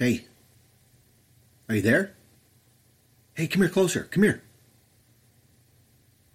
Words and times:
Hey. 0.00 0.24
Are 1.68 1.74
you 1.74 1.82
there? 1.82 2.14
Hey, 3.34 3.46
come 3.46 3.60
here 3.60 3.70
closer. 3.70 4.04
Come 4.04 4.22
here. 4.22 4.42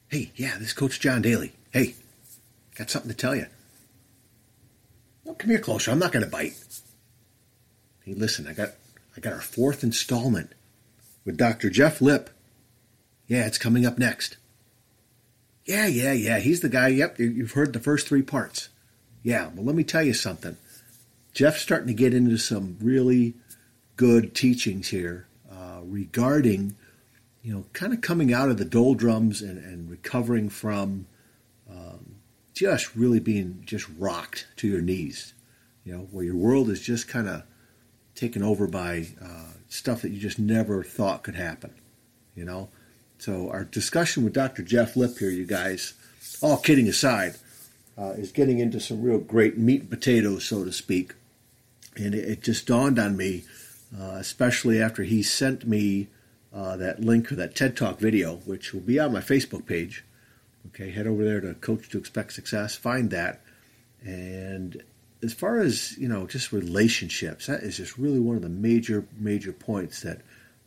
Hey, 0.07 0.31
yeah, 0.35 0.53
this 0.59 0.67
is 0.67 0.73
Coach 0.73 0.99
John 0.99 1.23
Daly. 1.23 1.51
Hey, 1.71 1.95
got 2.75 2.91
something 2.91 3.09
to 3.09 3.17
tell 3.17 3.35
you. 3.35 3.47
No, 5.25 5.33
come 5.33 5.49
here 5.49 5.59
closer. 5.59 5.89
I'm 5.89 5.97
not 5.97 6.11
going 6.11 6.23
to 6.23 6.29
bite. 6.29 6.53
Hey, 8.05 8.13
listen, 8.13 8.47
I 8.47 8.53
got 8.53 8.69
I 9.17 9.19
got 9.19 9.33
our 9.33 9.41
fourth 9.41 9.83
installment 9.83 10.51
with 11.25 11.35
Dr. 11.35 11.71
Jeff 11.71 12.01
Lip. 12.01 12.29
Yeah, 13.27 13.47
it's 13.47 13.57
coming 13.57 13.83
up 13.83 13.97
next. 13.97 14.37
Yeah, 15.65 15.87
yeah, 15.87 16.11
yeah. 16.13 16.37
He's 16.37 16.59
the 16.59 16.69
guy. 16.69 16.89
Yep, 16.89 17.17
you've 17.17 17.53
heard 17.53 17.73
the 17.73 17.79
first 17.79 18.07
three 18.07 18.21
parts. 18.21 18.69
Yeah, 19.23 19.49
well, 19.55 19.65
let 19.65 19.75
me 19.75 19.83
tell 19.83 20.03
you 20.03 20.13
something. 20.13 20.55
Jeff's 21.33 21.61
starting 21.61 21.87
to 21.87 21.93
get 21.95 22.13
into 22.13 22.37
some 22.37 22.77
really 22.79 23.33
good 23.95 24.35
teachings 24.35 24.89
here 24.89 25.27
uh, 25.51 25.79
regarding, 25.83 26.75
you 27.41 27.53
know, 27.53 27.65
kind 27.73 27.93
of 27.93 28.01
coming 28.01 28.33
out 28.33 28.49
of 28.49 28.57
the 28.57 28.65
doldrums 28.65 29.41
and, 29.41 29.57
and 29.57 29.89
recovering 29.89 30.49
from 30.49 31.07
um, 31.69 32.15
just 32.53 32.95
really 32.95 33.19
being 33.19 33.61
just 33.65 33.87
rocked 33.97 34.47
to 34.57 34.67
your 34.67 34.81
knees, 34.81 35.33
you 35.83 35.93
know, 35.93 36.07
where 36.11 36.23
your 36.23 36.35
world 36.35 36.69
is 36.69 36.81
just 36.81 37.07
kind 37.07 37.27
of 37.27 37.43
taken 38.15 38.41
over 38.41 38.67
by 38.67 39.07
uh, 39.21 39.51
stuff 39.67 40.01
that 40.01 40.11
you 40.11 40.19
just 40.19 40.39
never 40.39 40.83
thought 40.83 41.23
could 41.23 41.35
happen, 41.35 41.73
you 42.35 42.45
know. 42.45 42.69
So 43.17 43.49
our 43.49 43.63
discussion 43.63 44.23
with 44.23 44.33
Dr. 44.33 44.63
Jeff 44.63 44.95
Lip 44.95 45.17
here, 45.17 45.29
you 45.29 45.45
guys, 45.45 45.93
all 46.41 46.57
kidding 46.57 46.87
aside, 46.87 47.35
uh, 47.97 48.13
is 48.17 48.31
getting 48.31 48.59
into 48.59 48.79
some 48.79 49.01
real 49.01 49.19
great 49.19 49.57
meat 49.57 49.81
and 49.81 49.89
potatoes, 49.89 50.45
so 50.45 50.63
to 50.63 50.71
speak. 50.71 51.13
And 51.95 52.13
it, 52.13 52.25
it 52.25 52.41
just 52.41 52.67
dawned 52.67 52.99
on 52.99 53.15
me, 53.15 53.43
uh, 53.97 54.15
especially 54.17 54.81
after 54.81 55.03
he 55.03 55.21
sent 55.23 55.67
me 55.67 56.07
uh, 56.53 56.77
that 56.77 57.01
link 57.01 57.31
or 57.31 57.35
that 57.35 57.55
TED 57.55 57.75
Talk 57.75 57.99
video, 57.99 58.37
which 58.45 58.73
will 58.73 58.81
be 58.81 58.99
on 58.99 59.13
my 59.13 59.19
Facebook 59.19 59.65
page. 59.65 60.03
Okay, 60.67 60.89
head 60.89 61.07
over 61.07 61.23
there 61.23 61.41
to 61.41 61.53
Coach 61.55 61.89
to 61.89 61.97
Expect 61.97 62.33
Success, 62.33 62.75
find 62.75 63.11
that. 63.11 63.41
And 64.01 64.81
as 65.23 65.33
far 65.33 65.59
as 65.59 65.97
you 65.97 66.07
know, 66.07 66.25
just 66.27 66.51
relationships, 66.51 67.47
that 67.47 67.61
is 67.61 67.77
just 67.77 67.97
really 67.97 68.19
one 68.19 68.35
of 68.35 68.41
the 68.41 68.49
major, 68.49 69.05
major 69.17 69.51
points 69.51 70.01
that 70.01 70.21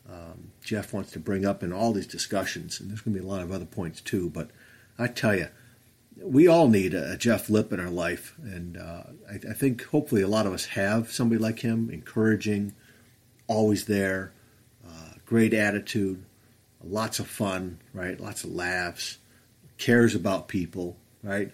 um, 0.08 0.52
Jeff 0.62 0.92
wants 0.92 1.10
to 1.12 1.18
bring 1.18 1.44
up 1.44 1.62
in 1.62 1.72
all 1.72 1.92
these 1.92 2.06
discussions. 2.06 2.80
And 2.80 2.90
there's 2.90 3.00
going 3.00 3.14
to 3.14 3.20
be 3.20 3.26
a 3.26 3.28
lot 3.28 3.42
of 3.42 3.52
other 3.52 3.64
points 3.64 4.00
too. 4.00 4.30
But 4.30 4.50
I 4.98 5.08
tell 5.08 5.34
you, 5.34 5.48
we 6.20 6.48
all 6.48 6.68
need 6.68 6.94
a, 6.94 7.16
Jeff 7.16 7.48
Lip 7.48 7.72
in 7.72 7.80
our 7.80 7.90
life, 7.90 8.34
and 8.42 8.76
uh, 8.76 9.04
I, 9.30 9.34
I, 9.50 9.52
think 9.52 9.84
hopefully 9.84 10.22
a 10.22 10.28
lot 10.28 10.46
of 10.46 10.52
us 10.52 10.66
have 10.66 11.12
somebody 11.12 11.40
like 11.40 11.60
him, 11.60 11.90
encouraging, 11.90 12.74
always 13.48 13.86
there, 13.86 14.32
uh, 14.86 15.14
great 15.26 15.52
attitude, 15.52 16.22
lots 16.84 17.18
of 17.18 17.26
fun, 17.26 17.78
right? 17.92 18.20
Lots 18.20 18.44
of 18.44 18.52
laughs, 18.52 19.18
cares 19.78 20.14
about 20.14 20.46
people, 20.46 20.96
right? 21.22 21.50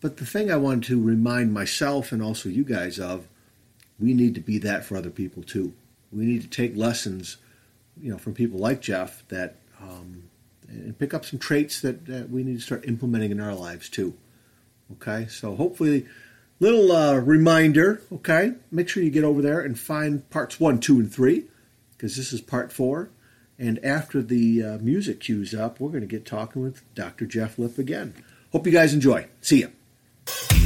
But 0.00 0.16
the 0.16 0.26
thing 0.26 0.50
I 0.50 0.56
wanted 0.56 0.84
to 0.84 1.00
remind 1.00 1.52
myself 1.52 2.10
and 2.10 2.22
also 2.22 2.48
you 2.48 2.64
guys 2.64 2.98
of, 2.98 3.28
we 4.00 4.14
need 4.14 4.34
to 4.34 4.40
be 4.40 4.58
that 4.58 4.84
for 4.84 4.96
other 4.96 5.10
people 5.10 5.42
too. 5.42 5.74
We 6.10 6.24
need 6.24 6.42
to 6.42 6.48
take 6.48 6.74
lessons, 6.76 7.36
you 8.00 8.10
know, 8.10 8.18
from 8.18 8.34
people 8.34 8.58
like 8.58 8.80
Jeff 8.80 9.22
that 9.28 9.56
um, 9.80 10.24
and 10.68 10.98
pick 10.98 11.12
up 11.12 11.24
some 11.24 11.38
traits 11.38 11.80
that, 11.82 12.06
that 12.06 12.30
we 12.30 12.42
need 12.42 12.56
to 12.56 12.62
start 12.62 12.86
implementing 12.86 13.30
in 13.30 13.40
our 13.40 13.54
lives 13.54 13.88
too. 13.88 14.14
Okay, 14.92 15.26
so 15.28 15.54
hopefully, 15.54 16.06
little 16.60 16.92
uh, 16.92 17.16
reminder. 17.16 18.02
Okay, 18.12 18.52
make 18.70 18.88
sure 18.88 19.02
you 19.02 19.10
get 19.10 19.24
over 19.24 19.42
there 19.42 19.60
and 19.60 19.78
find 19.78 20.28
parts 20.30 20.60
one, 20.60 20.78
two, 20.78 21.00
and 21.00 21.12
three, 21.12 21.46
because 21.92 22.16
this 22.16 22.32
is 22.32 22.40
part 22.40 22.72
four. 22.72 23.10
And 23.58 23.84
after 23.84 24.22
the 24.22 24.62
uh, 24.62 24.78
music 24.78 25.20
cues 25.20 25.54
up, 25.54 25.80
we're 25.80 25.90
going 25.90 26.00
to 26.00 26.06
get 26.06 26.24
talking 26.24 26.62
with 26.62 26.82
Dr. 26.94 27.26
Jeff 27.26 27.58
Lip 27.58 27.76
again. 27.76 28.14
Hope 28.52 28.66
you 28.66 28.72
guys 28.72 28.94
enjoy. 28.94 29.26
See 29.40 29.60
you. 29.60 30.59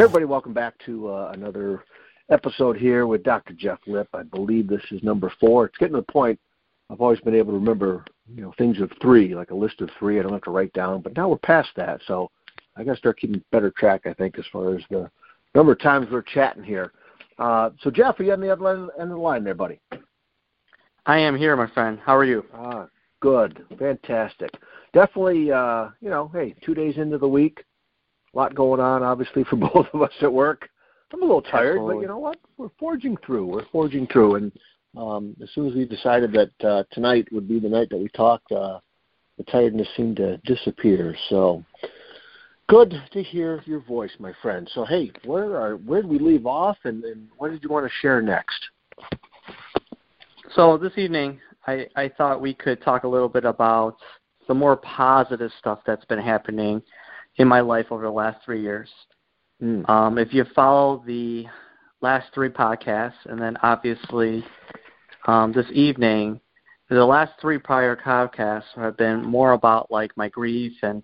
Everybody, 0.00 0.24
welcome 0.24 0.54
back 0.54 0.72
to 0.86 1.10
uh, 1.10 1.30
another 1.34 1.84
episode 2.30 2.74
here 2.74 3.06
with 3.06 3.22
Dr. 3.22 3.52
Jeff 3.52 3.78
Lip. 3.86 4.08
I 4.14 4.22
believe 4.22 4.66
this 4.66 4.80
is 4.92 5.02
number 5.02 5.30
four. 5.38 5.66
It's 5.66 5.76
getting 5.76 5.94
to 5.94 6.00
the 6.00 6.10
point 6.10 6.40
I've 6.88 7.02
always 7.02 7.20
been 7.20 7.34
able 7.34 7.52
to 7.52 7.58
remember, 7.58 8.06
you 8.34 8.40
know, 8.40 8.54
things 8.56 8.80
of 8.80 8.90
three, 9.02 9.34
like 9.34 9.50
a 9.50 9.54
list 9.54 9.82
of 9.82 9.90
three. 9.98 10.18
I 10.18 10.22
don't 10.22 10.32
have 10.32 10.40
to 10.44 10.52
write 10.52 10.72
down, 10.72 11.02
but 11.02 11.14
now 11.18 11.28
we're 11.28 11.36
past 11.36 11.68
that, 11.76 12.00
so 12.06 12.30
I 12.76 12.82
got 12.82 12.92
to 12.92 12.96
start 12.96 13.20
keeping 13.20 13.44
better 13.52 13.70
track. 13.76 14.06
I 14.06 14.14
think 14.14 14.38
as 14.38 14.46
far 14.50 14.74
as 14.74 14.82
the 14.88 15.10
number 15.54 15.72
of 15.72 15.80
times 15.80 16.06
we're 16.10 16.22
chatting 16.22 16.62
here. 16.64 16.92
Uh, 17.38 17.68
so, 17.82 17.90
Jeff, 17.90 18.18
are 18.20 18.22
you 18.22 18.32
on 18.32 18.40
the 18.40 18.50
other 18.50 18.70
end 18.70 18.90
of 18.98 19.08
the 19.10 19.16
line 19.16 19.44
there, 19.44 19.52
buddy? 19.52 19.80
I 21.04 21.18
am 21.18 21.36
here, 21.36 21.54
my 21.56 21.68
friend. 21.74 21.98
How 22.02 22.16
are 22.16 22.24
you? 22.24 22.46
Ah, 22.54 22.86
good, 23.20 23.66
fantastic. 23.78 24.48
Definitely, 24.94 25.52
uh, 25.52 25.90
you 26.00 26.08
know, 26.08 26.30
hey, 26.32 26.54
two 26.64 26.72
days 26.72 26.96
into 26.96 27.18
the 27.18 27.28
week 27.28 27.64
a 28.32 28.38
lot 28.38 28.54
going 28.54 28.80
on, 28.80 29.02
obviously, 29.02 29.44
for 29.44 29.56
both 29.74 29.86
of 29.92 30.02
us 30.02 30.12
at 30.22 30.32
work. 30.32 30.68
I'm 31.12 31.22
a 31.22 31.24
little 31.24 31.42
tired, 31.42 31.76
Absolutely. 31.76 31.94
but 31.94 32.00
you 32.02 32.08
know 32.08 32.18
what? 32.18 32.38
We're 32.56 32.68
forging 32.78 33.16
through. 33.26 33.46
We're 33.46 33.66
forging 33.72 34.06
through. 34.06 34.36
And 34.36 34.52
um, 34.96 35.36
as 35.42 35.48
soon 35.54 35.68
as 35.68 35.74
we 35.74 35.84
decided 35.84 36.32
that 36.32 36.68
uh, 36.68 36.84
tonight 36.92 37.26
would 37.32 37.48
be 37.48 37.58
the 37.58 37.68
night 37.68 37.90
that 37.90 37.98
we 37.98 38.08
talked, 38.08 38.52
uh, 38.52 38.78
the 39.36 39.44
tiredness 39.44 39.88
seemed 39.96 40.16
to 40.16 40.36
disappear. 40.38 41.16
So 41.28 41.64
good 42.68 42.94
to 43.12 43.22
hear 43.22 43.62
your 43.66 43.80
voice, 43.80 44.12
my 44.20 44.32
friend. 44.40 44.70
So 44.74 44.84
hey, 44.84 45.10
where 45.24 45.56
are 45.56 45.76
where 45.76 46.02
did 46.02 46.10
we 46.10 46.18
leave 46.18 46.46
off, 46.46 46.76
and, 46.84 47.02
and 47.04 47.28
what 47.38 47.50
did 47.50 47.62
you 47.62 47.70
want 47.70 47.86
to 47.86 47.92
share 48.00 48.22
next? 48.22 48.60
So 50.54 50.76
this 50.76 50.92
evening, 50.96 51.40
I, 51.66 51.86
I 51.96 52.08
thought 52.08 52.40
we 52.40 52.54
could 52.54 52.82
talk 52.82 53.04
a 53.04 53.08
little 53.08 53.28
bit 53.28 53.44
about 53.44 53.96
the 54.46 54.54
more 54.54 54.76
positive 54.76 55.50
stuff 55.58 55.80
that's 55.86 56.04
been 56.04 56.18
happening 56.18 56.82
in 57.40 57.48
my 57.48 57.60
life 57.60 57.86
over 57.90 58.02
the 58.02 58.10
last 58.10 58.44
three 58.44 58.60
years. 58.60 58.90
Mm. 59.62 59.88
Um, 59.88 60.18
if 60.18 60.34
you 60.34 60.44
follow 60.54 61.02
the 61.06 61.46
last 62.02 62.26
three 62.34 62.50
podcasts, 62.50 63.14
and 63.24 63.40
then 63.40 63.56
obviously 63.62 64.44
um, 65.26 65.50
this 65.50 65.64
evening, 65.72 66.38
the 66.90 67.02
last 67.02 67.32
three 67.40 67.56
prior 67.56 67.96
podcasts 67.96 68.64
have 68.76 68.98
been 68.98 69.24
more 69.24 69.52
about 69.52 69.90
like 69.90 70.14
my 70.18 70.28
grief 70.28 70.72
and 70.82 71.02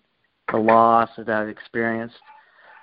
the 0.52 0.58
loss 0.58 1.08
that 1.16 1.30
I've 1.30 1.48
experienced. 1.48 2.16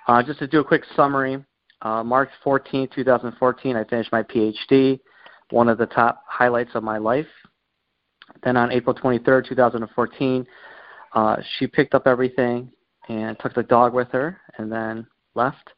Uh, 0.08 0.20
just 0.20 0.40
to 0.40 0.48
do 0.48 0.58
a 0.58 0.64
quick 0.64 0.82
summary, 0.96 1.42
uh, 1.82 2.02
March 2.02 2.30
14, 2.42 2.88
2014, 2.92 3.76
I 3.76 3.84
finished 3.84 4.10
my 4.10 4.24
PhD, 4.24 4.98
one 5.50 5.68
of 5.68 5.78
the 5.78 5.86
top 5.86 6.24
highlights 6.26 6.72
of 6.74 6.82
my 6.82 6.98
life. 6.98 7.26
Then 8.42 8.56
on 8.56 8.72
April 8.72 8.94
23, 8.94 9.48
2014, 9.48 10.46
uh, 11.12 11.36
she 11.56 11.68
picked 11.68 11.94
up 11.94 12.08
everything 12.08 12.72
and 13.08 13.38
took 13.38 13.54
the 13.54 13.62
dog 13.62 13.92
with 13.92 14.08
her 14.12 14.40
and 14.58 14.70
then 14.70 15.06
left. 15.34 15.70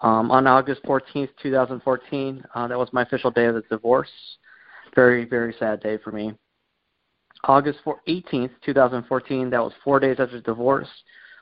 Um, 0.00 0.30
on 0.30 0.46
August 0.46 0.82
14th, 0.84 1.30
2014, 1.42 2.44
uh, 2.54 2.68
that 2.68 2.78
was 2.78 2.92
my 2.92 3.02
official 3.02 3.30
day 3.30 3.46
of 3.46 3.54
the 3.54 3.62
divorce. 3.70 4.10
Very, 4.94 5.24
very 5.24 5.54
sad 5.58 5.80
day 5.80 5.98
for 5.98 6.12
me. 6.12 6.34
August 7.44 7.78
18th, 7.84 8.50
2014, 8.64 9.50
that 9.50 9.62
was 9.62 9.72
four 9.84 10.00
days 10.00 10.16
after 10.18 10.36
the 10.36 10.42
divorce. 10.42 10.88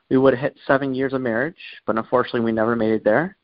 We 0.09 0.17
would 0.17 0.33
have 0.33 0.41
hit 0.41 0.59
seven 0.67 0.93
years 0.93 1.13
of 1.13 1.21
marriage, 1.21 1.57
but 1.85 1.97
unfortunately, 1.97 2.41
we 2.41 2.51
never 2.51 2.75
made 2.75 2.91
it 2.91 3.03
there. 3.03 3.37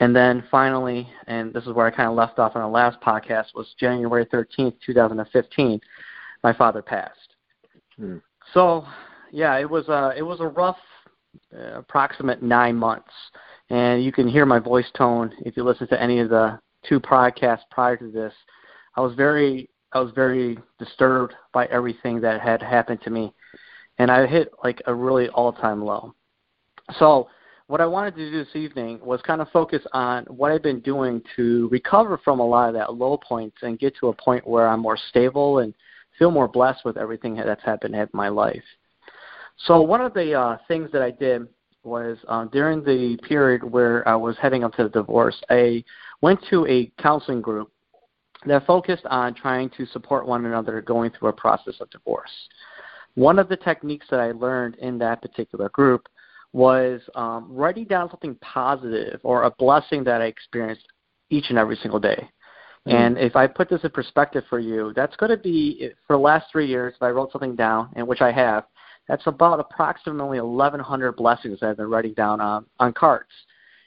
And 0.00 0.14
then 0.14 0.44
finally, 0.50 1.08
and 1.26 1.52
this 1.52 1.64
is 1.64 1.72
where 1.72 1.86
I 1.86 1.90
kind 1.90 2.08
of 2.08 2.14
left 2.14 2.38
off 2.38 2.56
on 2.56 2.62
the 2.62 2.68
last 2.68 3.00
podcast, 3.00 3.54
was 3.54 3.74
January 3.78 4.24
13th, 4.26 4.74
2015. 4.84 5.80
My 6.42 6.52
father 6.52 6.82
passed. 6.82 7.36
Hmm. 7.96 8.18
So 8.54 8.84
yeah, 9.32 9.56
it 9.58 9.68
was 9.68 9.88
a 9.88 10.12
it 10.16 10.22
was 10.22 10.40
a 10.40 10.46
rough 10.46 10.76
uh, 11.56 11.78
approximate 11.78 12.42
nine 12.42 12.76
months, 12.76 13.10
and 13.70 14.04
you 14.04 14.12
can 14.12 14.28
hear 14.28 14.46
my 14.46 14.58
voice 14.58 14.90
tone 14.94 15.32
if 15.44 15.56
you 15.56 15.64
listen 15.64 15.88
to 15.88 16.00
any 16.00 16.20
of 16.20 16.28
the 16.28 16.60
two 16.86 17.00
podcasts 17.00 17.62
prior 17.70 17.96
to 17.96 18.10
this. 18.12 18.32
I 18.94 19.00
was 19.00 19.14
very 19.14 19.70
I 19.92 20.00
was 20.00 20.12
very 20.14 20.58
disturbed 20.78 21.34
by 21.52 21.66
everything 21.66 22.20
that 22.20 22.40
had 22.42 22.62
happened 22.62 23.00
to 23.02 23.10
me, 23.10 23.32
and 23.98 24.10
I 24.10 24.26
hit 24.26 24.52
like 24.62 24.82
a 24.86 24.94
really 24.94 25.28
all 25.30 25.52
time 25.52 25.82
low. 25.82 26.14
So 26.98 27.28
what 27.68 27.80
I 27.80 27.86
wanted 27.86 28.14
to 28.16 28.30
do 28.30 28.44
this 28.44 28.54
evening 28.54 29.00
was 29.02 29.22
kind 29.22 29.40
of 29.40 29.48
focus 29.48 29.82
on 29.94 30.24
what 30.24 30.52
I've 30.52 30.62
been 30.62 30.80
doing 30.80 31.22
to 31.36 31.68
recover 31.70 32.18
from 32.18 32.38
a 32.38 32.46
lot 32.46 32.68
of 32.68 32.74
that 32.74 32.94
low 32.94 33.16
points 33.16 33.56
and 33.62 33.78
get 33.78 33.96
to 33.96 34.08
a 34.08 34.12
point 34.12 34.46
where 34.46 34.68
I'm 34.68 34.80
more 34.80 34.98
stable 35.08 35.60
and 35.60 35.72
feel 36.18 36.30
more 36.30 36.48
blessed 36.48 36.84
with 36.84 36.98
everything 36.98 37.34
that's 37.34 37.64
happened 37.64 37.94
in 37.94 38.08
my 38.12 38.28
life. 38.28 38.62
So 39.56 39.80
one 39.80 40.00
of 40.00 40.14
the 40.14 40.34
uh, 40.34 40.58
things 40.68 40.90
that 40.92 41.02
I 41.02 41.10
did 41.10 41.46
was 41.84 42.18
uh, 42.28 42.44
during 42.46 42.82
the 42.82 43.18
period 43.28 43.64
where 43.64 44.06
I 44.08 44.14
was 44.14 44.36
heading 44.40 44.64
up 44.64 44.74
to 44.74 44.84
the 44.84 44.88
divorce, 44.88 45.40
I 45.50 45.84
went 46.20 46.40
to 46.50 46.66
a 46.66 46.92
counseling 47.00 47.40
group 47.40 47.70
that 48.46 48.66
focused 48.66 49.04
on 49.06 49.34
trying 49.34 49.70
to 49.70 49.86
support 49.86 50.26
one 50.26 50.44
another 50.44 50.80
going 50.80 51.10
through 51.10 51.28
a 51.28 51.32
process 51.32 51.74
of 51.80 51.90
divorce. 51.90 52.30
One 53.14 53.38
of 53.38 53.48
the 53.48 53.56
techniques 53.56 54.06
that 54.10 54.20
I 54.20 54.32
learned 54.32 54.76
in 54.76 54.98
that 54.98 55.22
particular 55.22 55.68
group 55.68 56.08
was 56.52 57.00
um, 57.14 57.46
writing 57.50 57.84
down 57.84 58.10
something 58.10 58.34
positive 58.36 59.20
or 59.22 59.44
a 59.44 59.50
blessing 59.50 60.04
that 60.04 60.20
I 60.20 60.26
experienced 60.26 60.86
each 61.30 61.46
and 61.48 61.58
every 61.58 61.76
single 61.76 62.00
day. 62.00 62.28
Mm-hmm. 62.86 62.96
And 62.96 63.18
if 63.18 63.36
I 63.36 63.46
put 63.46 63.70
this 63.70 63.80
in 63.84 63.90
perspective 63.90 64.44
for 64.50 64.58
you, 64.58 64.92
that's 64.94 65.16
going 65.16 65.30
to 65.30 65.36
be 65.36 65.90
for 66.06 66.16
the 66.16 66.22
last 66.22 66.46
three 66.50 66.66
years. 66.66 66.94
If 66.96 67.02
I 67.02 67.10
wrote 67.10 67.30
something 67.32 67.54
down, 67.54 67.90
and 67.94 68.06
which 68.06 68.20
I 68.20 68.32
have, 68.32 68.64
that's 69.08 69.26
about 69.26 69.60
approximately 69.60 70.40
1,100 70.40 71.12
blessings 71.12 71.60
that 71.60 71.70
I've 71.70 71.76
been 71.76 71.90
writing 71.90 72.14
down 72.14 72.40
on 72.40 72.66
on 72.78 72.92
cards. 72.92 73.30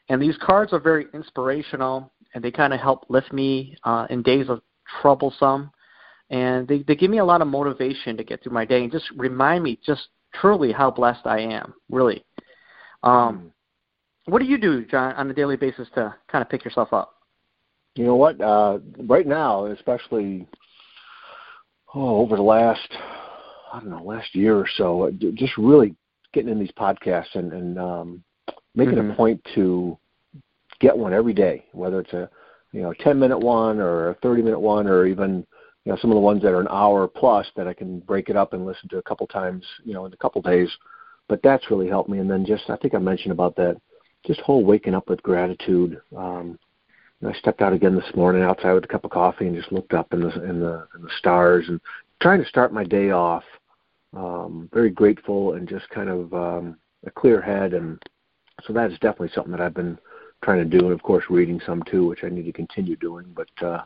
And 0.09 0.21
these 0.21 0.37
cards 0.41 0.71
are 0.73 0.79
very 0.79 1.07
inspirational, 1.13 2.11
and 2.33 2.43
they 2.43 2.51
kind 2.51 2.73
of 2.73 2.79
help 2.79 3.05
lift 3.09 3.33
me 3.33 3.75
uh, 3.83 4.07
in 4.09 4.21
days 4.21 4.49
of 4.49 4.61
troublesome. 5.01 5.71
And 6.29 6.67
they, 6.67 6.83
they 6.83 6.95
give 6.95 7.11
me 7.11 7.19
a 7.19 7.25
lot 7.25 7.41
of 7.41 7.47
motivation 7.47 8.17
to 8.17 8.23
get 8.23 8.43
through 8.43 8.53
my 8.53 8.65
day 8.65 8.83
and 8.83 8.91
just 8.91 9.05
remind 9.15 9.63
me 9.63 9.79
just 9.85 10.09
truly 10.33 10.71
how 10.71 10.91
blessed 10.91 11.25
I 11.25 11.39
am, 11.39 11.73
really. 11.89 12.23
Um, 13.03 13.51
what 14.25 14.39
do 14.39 14.45
you 14.45 14.57
do, 14.57 14.85
John, 14.85 15.13
on 15.13 15.29
a 15.29 15.33
daily 15.33 15.55
basis 15.55 15.87
to 15.95 16.15
kind 16.31 16.41
of 16.41 16.49
pick 16.49 16.65
yourself 16.65 16.93
up? 16.93 17.13
You 17.95 18.05
know 18.05 18.15
what? 18.15 18.41
Uh, 18.41 18.79
right 19.03 19.25
now, 19.25 19.67
especially 19.67 20.47
oh, 21.93 22.17
over 22.17 22.35
the 22.35 22.41
last 22.41 22.89
I 23.75 23.79
don't 23.79 23.89
know 23.89 24.03
last 24.03 24.33
year 24.33 24.55
or 24.55 24.67
so, 24.77 25.11
just 25.33 25.57
really 25.57 25.93
getting 26.33 26.49
in 26.49 26.59
these 26.59 26.71
podcasts 26.71 27.35
and, 27.35 27.51
and 27.51 27.77
um, 27.77 28.23
making 28.73 28.95
mm-hmm. 28.95 29.11
a 29.11 29.15
point 29.15 29.45
to 29.55 29.97
get 30.79 30.97
one 30.97 31.13
every 31.13 31.33
day, 31.33 31.65
whether 31.73 31.99
it's 31.99 32.13
a 32.13 32.29
you 32.71 32.81
know 32.81 32.93
10 32.93 33.19
minute 33.19 33.39
one 33.39 33.79
or 33.79 34.11
a 34.11 34.13
30 34.15 34.43
minute 34.43 34.59
one 34.59 34.87
or 34.87 35.05
even 35.05 35.45
you 35.83 35.91
know 35.91 35.97
some 36.01 36.09
of 36.09 36.15
the 36.15 36.21
ones 36.21 36.41
that 36.41 36.53
are 36.53 36.61
an 36.61 36.69
hour 36.69 37.05
plus 37.05 37.47
that 37.57 37.67
I 37.67 37.73
can 37.73 37.99
break 37.99 38.29
it 38.29 38.37
up 38.37 38.53
and 38.53 38.65
listen 38.65 38.87
to 38.89 38.97
a 38.97 39.03
couple 39.03 39.27
times 39.27 39.65
you 39.83 39.93
know 39.93 40.05
in 40.05 40.13
a 40.13 40.17
couple 40.17 40.41
days. 40.41 40.69
But 41.27 41.41
that's 41.43 41.69
really 41.69 41.89
helped 41.89 42.09
me. 42.09 42.19
And 42.19 42.31
then 42.31 42.45
just 42.45 42.69
I 42.69 42.77
think 42.77 42.95
I 42.95 42.99
mentioned 42.99 43.33
about 43.33 43.57
that 43.57 43.75
just 44.25 44.39
whole 44.39 44.63
waking 44.63 44.95
up 44.95 45.09
with 45.09 45.21
gratitude. 45.21 45.99
Um, 46.15 46.57
I 47.25 47.33
stepped 47.33 47.61
out 47.61 47.73
again 47.73 47.95
this 47.95 48.15
morning 48.15 48.43
outside 48.43 48.73
with 48.73 48.83
a 48.83 48.87
cup 48.87 49.03
of 49.03 49.11
coffee 49.11 49.47
and 49.47 49.55
just 49.55 49.71
looked 49.71 49.93
up 49.93 50.13
in 50.13 50.21
the 50.21 50.29
in 50.43 50.59
the 50.61 50.87
in 50.95 51.01
the 51.01 51.09
stars 51.17 51.65
and 51.67 51.81
trying 52.21 52.41
to 52.41 52.47
start 52.47 52.71
my 52.71 52.83
day 52.83 53.11
off 53.11 53.43
um, 54.15 54.69
very 54.73 54.89
grateful 54.89 55.53
and 55.53 55.67
just 55.67 55.89
kind 55.89 56.09
of 56.09 56.33
um, 56.33 56.77
a 57.05 57.11
clear 57.11 57.41
head. 57.41 57.73
And 57.73 58.01
so 58.65 58.73
that 58.73 58.91
is 58.91 58.99
definitely 58.99 59.31
something 59.33 59.51
that 59.51 59.61
I've 59.61 59.73
been 59.73 59.97
trying 60.43 60.69
to 60.69 60.77
do. 60.77 60.85
And 60.85 60.93
of 60.93 61.03
course 61.03 61.25
reading 61.29 61.61
some 61.65 61.83
too 61.83 62.07
which 62.07 62.23
I 62.23 62.29
need 62.29 62.45
to 62.45 62.51
continue 62.51 62.95
doing. 62.95 63.25
But 63.35 63.65
uh, 63.65 63.81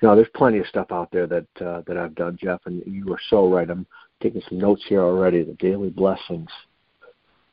you 0.00 0.08
know 0.08 0.16
there's 0.16 0.28
plenty 0.34 0.58
of 0.58 0.66
stuff 0.66 0.88
out 0.90 1.10
there 1.12 1.26
that 1.26 1.46
uh, 1.60 1.82
that 1.86 1.96
I've 1.96 2.14
done 2.14 2.38
Jeff 2.40 2.60
and 2.66 2.82
you 2.86 3.12
are 3.12 3.20
so 3.30 3.48
right. 3.48 3.68
I'm 3.68 3.86
taking 4.22 4.42
some 4.48 4.58
notes 4.58 4.84
here 4.88 5.02
already. 5.02 5.42
The 5.42 5.54
daily 5.54 5.90
blessings 5.90 6.50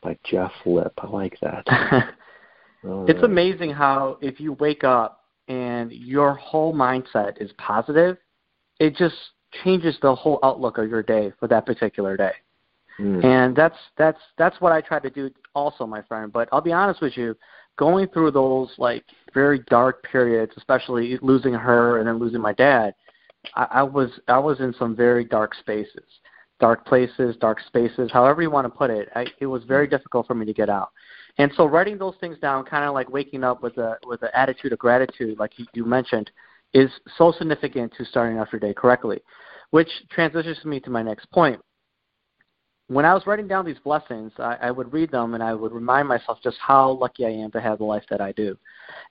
by 0.02 0.18
Jeff 0.24 0.52
Lip. 0.66 0.94
I 0.98 1.08
like 1.08 1.38
that. 1.42 2.14
It's 2.82 3.22
right. 3.22 3.24
amazing 3.26 3.72
how 3.72 4.18
if 4.22 4.40
you 4.40 4.54
wake 4.54 4.86
up 4.86 5.26
and 5.50 5.92
your 5.92 6.34
whole 6.36 6.74
mindset 6.74 7.42
is 7.42 7.52
positive, 7.58 8.18
it 8.80 8.96
just 8.96 9.16
changes 9.64 9.98
the 10.02 10.14
whole 10.14 10.40
outlook 10.44 10.78
of 10.78 10.90
your 10.90 11.04
day 11.04 11.32
for 11.40 11.48
that 11.48 11.66
particular 11.66 12.16
day. 12.18 12.34
Mm. 13.00 13.24
And 13.24 13.56
that's 13.56 13.78
that's 13.98 14.20
that's 14.38 14.60
what 14.60 14.72
I 14.72 14.82
try 14.82 15.00
to 15.00 15.10
do 15.10 15.32
also, 15.56 15.86
my 15.88 16.02
friend. 16.04 16.32
But 16.32 16.50
I'll 16.52 16.62
be 16.62 16.74
honest 16.74 17.02
with 17.02 17.16
you, 17.18 17.36
going 17.78 18.08
through 18.10 18.32
those 18.32 18.70
like 18.78 19.06
very 19.34 19.60
dark 19.70 20.04
periods, 20.04 20.52
especially 20.58 21.18
losing 21.22 21.54
her 21.54 22.00
and 22.00 22.08
then 22.08 22.20
losing 22.20 22.42
my 22.42 22.54
dad, 22.54 22.94
I, 23.56 23.68
I 23.72 23.84
was 23.84 24.10
I 24.28 24.38
was 24.38 24.60
in 24.60 24.74
some 24.78 24.96
very 24.96 25.24
dark 25.24 25.56
spaces, 25.56 26.04
dark 26.60 26.86
places, 26.86 27.38
dark 27.40 27.60
spaces, 27.68 28.12
however 28.12 28.42
you 28.42 28.52
want 28.52 28.66
to 28.66 28.70
put 28.70 28.90
it. 28.90 29.10
I, 29.16 29.28
it 29.40 29.46
was 29.46 29.64
very 29.64 29.88
difficult 29.88 30.28
for 30.28 30.36
me 30.36 30.46
to 30.46 30.54
get 30.54 30.70
out. 30.70 30.92
And 31.38 31.52
so 31.56 31.66
writing 31.66 31.98
those 31.98 32.16
things 32.20 32.38
down, 32.40 32.66
kind 32.66 32.84
of 32.84 32.94
like 32.94 33.10
waking 33.10 33.46
up 33.46 33.64
with 33.64 33.78
a 33.78 33.98
with 34.06 34.22
an 34.24 34.30
attitude 34.34 34.74
of 34.74 34.80
gratitude, 34.80 35.40
like 35.40 35.58
you, 35.58 35.66
you 35.74 35.86
mentioned, 35.86 36.30
is 36.74 36.90
so 37.18 37.32
significant 37.38 37.94
to 37.98 38.06
starting 38.06 38.40
off 38.40 38.50
your 38.52 38.60
day 38.60 38.74
correctly. 38.74 39.22
Which 39.72 39.90
transitions 40.12 40.64
me 40.66 40.80
to 40.82 40.90
my 40.90 41.04
next 41.04 41.30
point. 41.32 41.60
When 42.88 43.06
I 43.06 43.14
was 43.14 43.28
writing 43.28 43.48
down 43.48 43.66
these 43.66 43.78
blessings, 43.84 44.32
I, 44.40 44.58
I 44.64 44.72
would 44.72 44.92
read 44.92 45.12
them 45.12 45.36
and 45.36 45.44
I 45.44 45.54
would 45.54 45.72
remind 45.72 46.08
myself 46.08 46.40
just 46.44 46.58
how 46.60 46.92
lucky 46.92 47.24
I 47.24 47.30
am 47.30 47.52
to 47.52 47.62
have 47.62 47.78
the 47.78 47.84
life 47.84 48.04
that 48.10 48.20
I 48.20 48.32
do. 48.32 48.58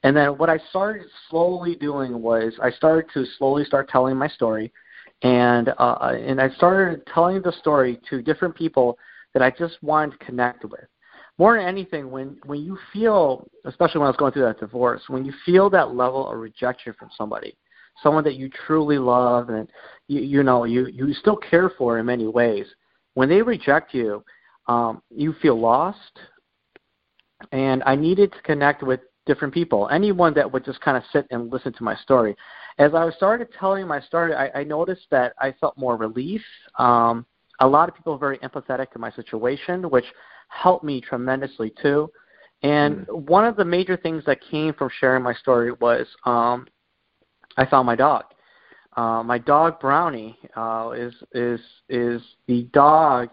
And 0.03 0.17
then 0.17 0.37
what 0.37 0.51
I 0.51 0.59
started 0.71 1.07
slowly 1.31 1.77
doing 1.77 2.21
was 2.21 2.55
I 2.61 2.73
started 2.73 3.09
to 3.15 3.25
slowly 3.39 3.65
start 3.65 3.89
telling 3.89 4.17
my 4.17 4.27
story, 4.27 4.73
and 5.23 5.69
uh, 5.79 6.17
and 6.21 6.41
I 6.41 6.51
started 6.51 7.07
telling 7.13 7.41
the 7.41 7.53
story 7.53 8.01
to 8.11 8.21
different 8.21 8.57
people 8.57 8.99
that 9.33 9.43
I 9.43 9.51
just 9.51 9.81
wanted 9.81 10.19
to 10.19 10.25
connect 10.25 10.65
with 10.65 10.89
more 11.39 11.57
than 11.57 11.67
anything, 11.67 12.11
when 12.11 12.37
when 12.45 12.61
you 12.61 12.77
feel, 12.93 13.49
especially 13.65 14.01
when 14.01 14.07
I 14.07 14.11
was 14.11 14.17
going 14.17 14.33
through 14.33 14.45
that 14.45 14.61
divorce, 14.61 15.03
when 15.09 15.25
you 15.25 15.33
feel 15.47 15.71
that 15.71 15.95
level 15.95 16.29
of 16.31 16.39
rejection 16.39 16.95
from 16.99 17.11
somebody, 17.17 17.57
someone 18.03 18.25
that 18.25 18.35
you 18.35 18.51
truly 18.67 18.99
love 18.99 19.49
and 19.49 19.69
you 20.09 20.21
you 20.21 20.43
know 20.43 20.65
you 20.65 20.87
you 20.87 21.13
still 21.15 21.37
care 21.37 21.71
for 21.79 21.99
in 21.99 22.07
many 22.07 22.27
ways, 22.27 22.67
when 23.15 23.29
they 23.29 23.41
reject 23.41 23.95
you, 23.95 24.25
um, 24.67 25.03
you 25.11 25.35
feel 25.41 25.59
lost. 25.59 26.19
And 27.53 27.85
I 27.87 27.95
needed 27.95 28.33
to 28.33 28.43
connect 28.43 28.83
with 28.83 28.99
different 29.25 29.55
people, 29.55 29.89
anyone 29.93 30.35
that 30.35 30.51
would 30.51 30.65
just 30.65 30.81
kind 30.81 30.97
of 30.97 31.05
sit 31.13 31.25
and 31.31 31.53
listen 31.53 31.73
to 31.75 31.85
my 31.85 31.95
story. 31.97 32.35
As 32.79 32.95
I 32.95 33.11
started 33.11 33.49
telling 33.57 33.87
my 33.87 34.01
story, 34.01 34.35
I, 34.35 34.61
I 34.61 34.65
noticed 34.65 35.07
that 35.13 35.35
I 35.39 35.55
felt 35.61 35.79
more 35.79 35.97
relief. 35.97 36.43
Um, 36.79 37.25
a 37.61 37.67
lot 37.67 37.89
of 37.89 37.95
people 37.95 38.13
were 38.13 38.19
very 38.19 38.39
empathetic 38.39 38.91
to 38.93 38.99
my 38.99 39.13
situation, 39.13 39.89
which 39.91 40.07
helped 40.49 40.85
me 40.85 41.01
tremendously 41.01 41.73
too. 41.81 42.11
And 42.63 43.07
mm. 43.07 43.29
one 43.29 43.45
of 43.45 43.57
the 43.57 43.65
major 43.65 43.97
things 43.97 44.25
that 44.27 44.41
came 44.41 44.75
from 44.75 44.91
sharing 44.99 45.23
my 45.23 45.35
story 45.35 45.73
was 45.73 46.07
um, 46.25 46.67
I 47.57 47.67
found 47.67 47.87
my 47.87 47.97
dog. 47.97 48.25
Uh, 48.97 49.23
my 49.23 49.39
dog 49.39 49.79
Brownie 49.79 50.37
uh, 50.57 50.93
is 50.97 51.15
is 51.33 51.61
is 51.89 52.21
the 52.47 52.63
dog 52.73 53.29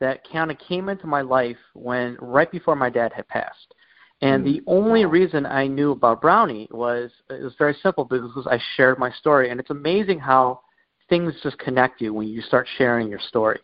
that 0.00 0.20
kind 0.30 0.50
of 0.50 0.58
came 0.58 0.88
into 0.88 1.08
my 1.08 1.22
life 1.22 1.56
when 1.74 2.16
right 2.20 2.50
before 2.52 2.76
my 2.76 2.88
dad 2.88 3.12
had 3.12 3.26
passed. 3.26 3.74
And 4.20 4.42
mm. 4.42 4.46
the 4.46 4.62
only 4.66 5.06
reason 5.06 5.44
I 5.46 5.66
knew 5.66 5.92
about 5.92 6.20
Brownie 6.20 6.68
was 6.70 7.10
it 7.30 7.42
was 7.42 7.54
very 7.58 7.76
simple 7.82 8.04
because 8.04 8.46
I 8.48 8.60
shared 8.76 8.98
my 8.98 9.10
story, 9.12 9.50
and 9.50 9.58
it's 9.58 9.70
amazing 9.70 10.20
how 10.20 10.60
things 11.08 11.34
just 11.42 11.58
connect 11.58 12.00
you 12.00 12.12
when 12.14 12.28
you 12.28 12.42
start 12.42 12.68
sharing 12.76 13.08
your 13.08 13.20
story. 13.20 13.60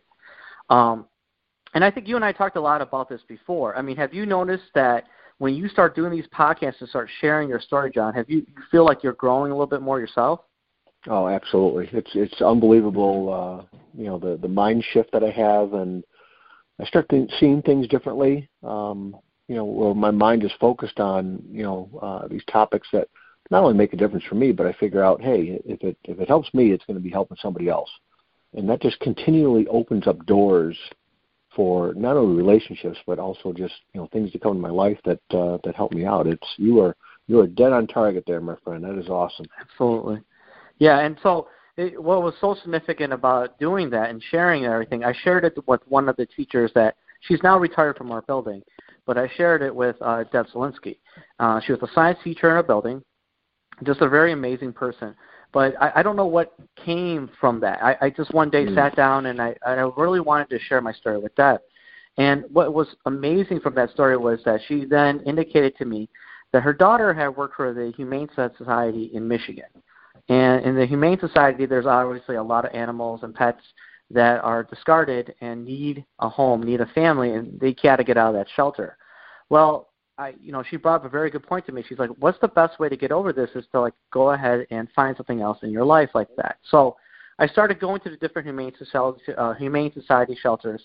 Um, 0.69 1.05
and 1.75 1.83
I 1.83 1.91
think 1.91 2.07
you 2.07 2.15
and 2.15 2.25
I 2.25 2.31
talked 2.31 2.55
a 2.55 2.61
lot 2.61 2.81
about 2.81 3.09
this 3.09 3.21
before. 3.27 3.77
I 3.77 3.81
mean, 3.81 3.97
have 3.97 4.13
you 4.13 4.25
noticed 4.25 4.63
that 4.73 5.03
when 5.37 5.53
you 5.53 5.67
start 5.67 5.93
doing 5.93 6.09
these 6.09 6.25
podcasts 6.27 6.79
and 6.79 6.87
start 6.89 7.09
sharing 7.19 7.49
your 7.49 7.59
story, 7.59 7.91
John, 7.91 8.13
have 8.13 8.29
you, 8.29 8.37
you 8.37 8.63
feel 8.71 8.85
like 8.85 9.03
you're 9.03 9.13
growing 9.13 9.51
a 9.51 9.55
little 9.55 9.67
bit 9.67 9.81
more 9.81 9.99
yourself? 9.99 10.39
Oh, 11.07 11.27
absolutely. 11.27 11.89
It's 11.91 12.09
it's 12.15 12.41
unbelievable. 12.41 13.67
Uh, 13.71 13.77
you 13.95 14.05
know, 14.05 14.17
the 14.17 14.37
the 14.37 14.47
mind 14.47 14.83
shift 14.91 15.11
that 15.11 15.23
I 15.23 15.29
have, 15.29 15.73
and 15.73 16.03
I 16.79 16.85
start 16.85 17.07
th- 17.09 17.29
seeing 17.39 17.61
things 17.61 17.87
differently. 17.87 18.49
Um, 18.63 19.15
you 19.47 19.55
know, 19.55 19.65
where 19.65 19.93
my 19.93 20.09
mind 20.09 20.43
is 20.43 20.51
focused 20.59 20.99
on 20.99 21.43
you 21.51 21.61
know 21.61 21.89
uh, 22.01 22.27
these 22.27 22.43
topics 22.45 22.87
that 22.93 23.09
not 23.51 23.61
only 23.61 23.75
make 23.75 23.93
a 23.93 23.97
difference 23.97 24.25
for 24.25 24.35
me, 24.35 24.51
but 24.51 24.65
I 24.65 24.73
figure 24.73 25.03
out, 25.03 25.21
hey, 25.21 25.61
if 25.65 25.83
it 25.83 25.97
if 26.05 26.19
it 26.19 26.27
helps 26.27 26.51
me, 26.53 26.71
it's 26.71 26.85
going 26.85 26.97
to 26.97 27.03
be 27.03 27.11
helping 27.11 27.37
somebody 27.39 27.69
else, 27.69 27.89
and 28.53 28.67
that 28.69 28.81
just 28.81 28.99
continually 29.01 29.67
opens 29.67 30.07
up 30.07 30.25
doors 30.25 30.75
for 31.55 31.93
not 31.95 32.17
only 32.17 32.35
relationships 32.35 32.97
but 33.07 33.19
also 33.19 33.53
just 33.53 33.73
you 33.93 34.01
know 34.01 34.07
things 34.11 34.31
that 34.31 34.41
come 34.41 34.55
in 34.55 34.61
my 34.61 34.69
life 34.69 34.97
that 35.05 35.19
uh, 35.31 35.57
that 35.63 35.75
help 35.75 35.93
me 35.93 36.05
out. 36.05 36.27
It's 36.27 36.47
you 36.57 36.81
are 36.81 36.95
you 37.27 37.39
are 37.39 37.47
dead 37.47 37.71
on 37.71 37.87
target 37.87 38.23
there, 38.27 38.41
my 38.41 38.55
friend. 38.63 38.83
That 38.83 38.99
is 38.99 39.09
awesome. 39.09 39.45
Absolutely, 39.59 40.21
yeah. 40.79 40.99
And 40.99 41.17
so 41.23 41.47
it, 41.77 42.01
what 42.01 42.23
was 42.23 42.33
so 42.39 42.55
significant 42.61 43.13
about 43.13 43.59
doing 43.59 43.89
that 43.91 44.09
and 44.09 44.21
sharing 44.31 44.65
everything, 44.65 45.03
I 45.03 45.13
shared 45.23 45.45
it 45.45 45.55
with 45.67 45.81
one 45.87 46.07
of 46.07 46.15
the 46.15 46.25
teachers 46.25 46.71
that 46.75 46.95
she's 47.21 47.41
now 47.43 47.57
retired 47.57 47.97
from 47.97 48.11
our 48.11 48.21
building, 48.21 48.61
but 49.05 49.17
I 49.17 49.29
shared 49.35 49.61
it 49.61 49.75
with 49.75 49.95
uh, 50.01 50.23
Deb 50.31 50.47
Zelinsky. 50.47 50.97
Uh, 51.39 51.59
she 51.65 51.71
was 51.71 51.81
a 51.81 51.93
science 51.93 52.19
teacher 52.23 52.49
in 52.49 52.55
our 52.55 52.63
building, 52.63 53.03
just 53.83 54.01
a 54.01 54.09
very 54.09 54.31
amazing 54.31 54.73
person. 54.73 55.15
But 55.55 55.73
I, 55.81 55.93
I 55.95 56.03
don't 56.03 56.17
know 56.17 56.25
what 56.25 56.53
came 56.75 57.29
from 57.39 57.61
that. 57.61 57.81
I, 57.81 57.95
I 58.01 58.09
just 58.09 58.33
one 58.33 58.49
day 58.49 58.65
mm. 58.65 58.75
sat 58.75 58.93
down 58.97 59.27
and 59.27 59.41
I, 59.41 59.55
I 59.65 59.71
really 59.95 60.19
wanted 60.19 60.49
to 60.49 60.59
share 60.59 60.81
my 60.81 60.91
story 60.91 61.17
with 61.17 61.33
Deb. 61.35 61.61
And 62.17 62.43
what 62.51 62.73
was 62.73 62.93
amazing 63.05 63.61
from 63.61 63.73
that 63.75 63.89
story 63.91 64.17
was 64.17 64.41
that 64.43 64.59
she 64.67 64.83
then 64.83 65.21
indicated 65.21 65.77
to 65.77 65.85
me 65.85 66.09
that 66.51 66.61
her 66.61 66.73
daughter 66.73 67.13
had 67.13 67.29
worked 67.29 67.55
for 67.55 67.73
the 67.73 67.93
Humane 67.95 68.27
Society 68.35 69.11
in 69.13 69.25
Michigan. 69.29 69.69
And 70.27 70.65
in 70.65 70.75
the 70.75 70.85
Humane 70.85 71.21
Society, 71.21 71.65
there's 71.65 71.85
obviously 71.85 72.35
a 72.35 72.43
lot 72.43 72.65
of 72.65 72.75
animals 72.75 73.21
and 73.23 73.33
pets 73.33 73.61
that 74.11 74.43
are 74.43 74.65
discarded 74.65 75.35
and 75.39 75.63
need 75.63 76.03
a 76.19 76.27
home, 76.27 76.63
need 76.63 76.81
a 76.81 76.85
family, 76.87 77.31
and 77.31 77.57
they 77.61 77.73
got 77.81 77.95
to 77.95 78.03
get 78.03 78.17
out 78.17 78.35
of 78.35 78.35
that 78.35 78.47
shelter. 78.57 78.97
Well, 79.49 79.87
I, 80.17 80.33
you 80.41 80.51
know, 80.51 80.63
she 80.63 80.77
brought 80.77 80.97
up 80.97 81.05
a 81.05 81.09
very 81.09 81.29
good 81.29 81.45
point 81.45 81.65
to 81.65 81.71
me. 81.71 81.83
She's 81.87 81.99
like, 81.99 82.09
"What's 82.19 82.39
the 82.39 82.47
best 82.47 82.79
way 82.79 82.87
to 82.89 82.95
get 82.95 83.11
over 83.11 83.33
this? 83.33 83.49
Is 83.55 83.65
to 83.73 83.81
like 83.81 83.93
go 84.11 84.31
ahead 84.31 84.65
and 84.71 84.87
find 84.95 85.15
something 85.17 85.41
else 85.41 85.57
in 85.63 85.71
your 85.71 85.83
life 85.85 86.09
like 86.13 86.29
that." 86.37 86.57
So, 86.69 86.95
I 87.37 87.47
started 87.47 87.79
going 87.79 87.99
to 88.01 88.09
the 88.09 88.17
different 88.17 88.47
humane 88.47 88.73
society, 88.77 89.21
uh, 89.37 89.53
humane 89.53 89.91
society 89.93 90.37
shelters, 90.41 90.81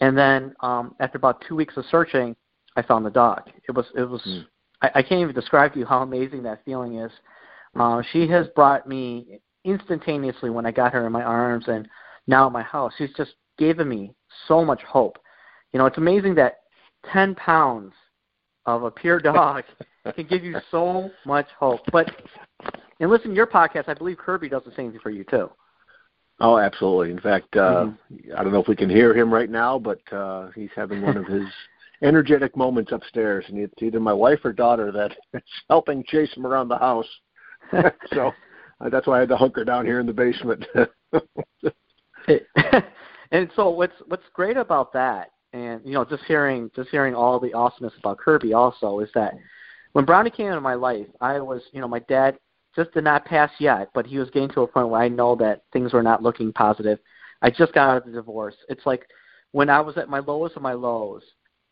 and 0.00 0.16
then 0.16 0.54
um, 0.60 0.94
after 1.00 1.18
about 1.18 1.42
two 1.46 1.56
weeks 1.56 1.76
of 1.76 1.84
searching, 1.90 2.36
I 2.76 2.82
found 2.82 3.04
the 3.04 3.10
dog. 3.10 3.50
It 3.68 3.72
was 3.72 3.86
it 3.96 4.08
was 4.08 4.22
mm. 4.22 4.46
I, 4.82 4.90
I 4.96 5.02
can't 5.02 5.20
even 5.20 5.34
describe 5.34 5.72
to 5.72 5.80
you 5.80 5.86
how 5.86 6.02
amazing 6.02 6.44
that 6.44 6.64
feeling 6.64 6.98
is. 6.98 7.10
Uh, 7.78 8.02
she 8.12 8.28
has 8.28 8.46
brought 8.54 8.88
me 8.88 9.40
instantaneously 9.64 10.50
when 10.50 10.66
I 10.66 10.70
got 10.70 10.92
her 10.92 11.06
in 11.06 11.12
my 11.12 11.22
arms 11.22 11.64
and 11.68 11.88
now 12.26 12.46
at 12.46 12.52
my 12.52 12.62
house. 12.62 12.92
She's 12.96 13.12
just 13.16 13.34
given 13.58 13.88
me 13.88 14.14
so 14.46 14.64
much 14.64 14.82
hope. 14.82 15.18
You 15.72 15.78
know, 15.78 15.86
it's 15.86 15.98
amazing 15.98 16.34
that 16.36 16.60
10 17.12 17.34
pounds 17.34 17.92
of 18.66 18.82
a 18.82 18.90
pure 18.90 19.20
dog 19.20 19.64
can 20.14 20.26
give 20.26 20.44
you 20.44 20.56
so 20.70 21.10
much 21.24 21.46
hope. 21.58 21.80
But 21.92 22.10
and 23.00 23.10
listen 23.10 23.30
to 23.30 23.36
your 23.36 23.46
podcast, 23.46 23.88
I 23.88 23.94
believe 23.94 24.18
Kirby 24.18 24.48
does 24.48 24.62
the 24.64 24.74
same 24.74 24.90
thing 24.90 25.00
for 25.00 25.10
you 25.10 25.24
too. 25.24 25.50
Oh, 26.40 26.58
absolutely. 26.58 27.10
In 27.10 27.20
fact, 27.20 27.56
uh, 27.56 27.86
mm-hmm. 27.86 28.32
I 28.36 28.42
don't 28.42 28.52
know 28.52 28.60
if 28.60 28.68
we 28.68 28.76
can 28.76 28.90
hear 28.90 29.16
him 29.16 29.32
right 29.32 29.50
now, 29.50 29.78
but 29.78 30.00
uh, 30.12 30.48
he's 30.54 30.70
having 30.76 31.02
one 31.02 31.16
of 31.16 31.26
his 31.28 31.46
energetic 32.02 32.56
moments 32.56 32.92
upstairs, 32.92 33.44
and 33.48 33.58
it's 33.58 33.82
either 33.82 33.98
my 33.98 34.12
wife 34.12 34.40
or 34.44 34.52
daughter 34.52 34.92
that 34.92 35.16
is 35.34 35.42
helping 35.68 36.04
chase 36.06 36.32
him 36.36 36.46
around 36.46 36.68
the 36.68 36.78
house. 36.78 37.08
so 38.14 38.32
uh, 38.80 38.88
that's 38.88 39.06
why 39.06 39.16
I 39.16 39.20
had 39.20 39.28
to 39.30 39.36
hunker 39.36 39.64
down 39.64 39.84
here 39.84 40.00
in 40.00 40.06
the 40.06 40.12
basement. 40.12 40.64
and 43.32 43.50
so 43.56 43.70
what's 43.70 43.94
what's 44.06 44.22
great 44.32 44.56
about 44.56 44.92
that, 44.92 45.30
and 45.52 45.80
you 45.84 45.92
know, 45.92 46.04
just 46.04 46.24
hearing 46.24 46.70
just 46.74 46.90
hearing 46.90 47.14
all 47.14 47.40
the 47.40 47.54
awesomeness 47.54 47.94
about 47.98 48.18
Kirby 48.18 48.52
also 48.52 49.00
is 49.00 49.10
that 49.14 49.34
when 49.92 50.04
Brownie 50.04 50.30
came 50.30 50.46
into 50.46 50.60
my 50.60 50.74
life, 50.74 51.06
I 51.20 51.40
was 51.40 51.62
you 51.72 51.80
know 51.80 51.88
my 51.88 52.00
dad 52.00 52.38
just 52.76 52.92
did 52.92 53.04
not 53.04 53.24
pass 53.24 53.50
yet, 53.58 53.88
but 53.94 54.06
he 54.06 54.18
was 54.18 54.30
getting 54.30 54.50
to 54.50 54.62
a 54.62 54.66
point 54.66 54.88
where 54.88 55.00
I 55.00 55.08
know 55.08 55.34
that 55.36 55.62
things 55.72 55.92
were 55.92 56.02
not 56.02 56.22
looking 56.22 56.52
positive. 56.52 56.98
I 57.42 57.50
just 57.50 57.72
got 57.72 57.90
out 57.90 57.96
of 57.98 58.04
the 58.06 58.12
divorce. 58.12 58.54
It's 58.68 58.84
like 58.86 59.06
when 59.52 59.70
I 59.70 59.80
was 59.80 59.96
at 59.96 60.08
my 60.08 60.18
lowest 60.18 60.56
of 60.56 60.62
my 60.62 60.74
lows, 60.74 61.22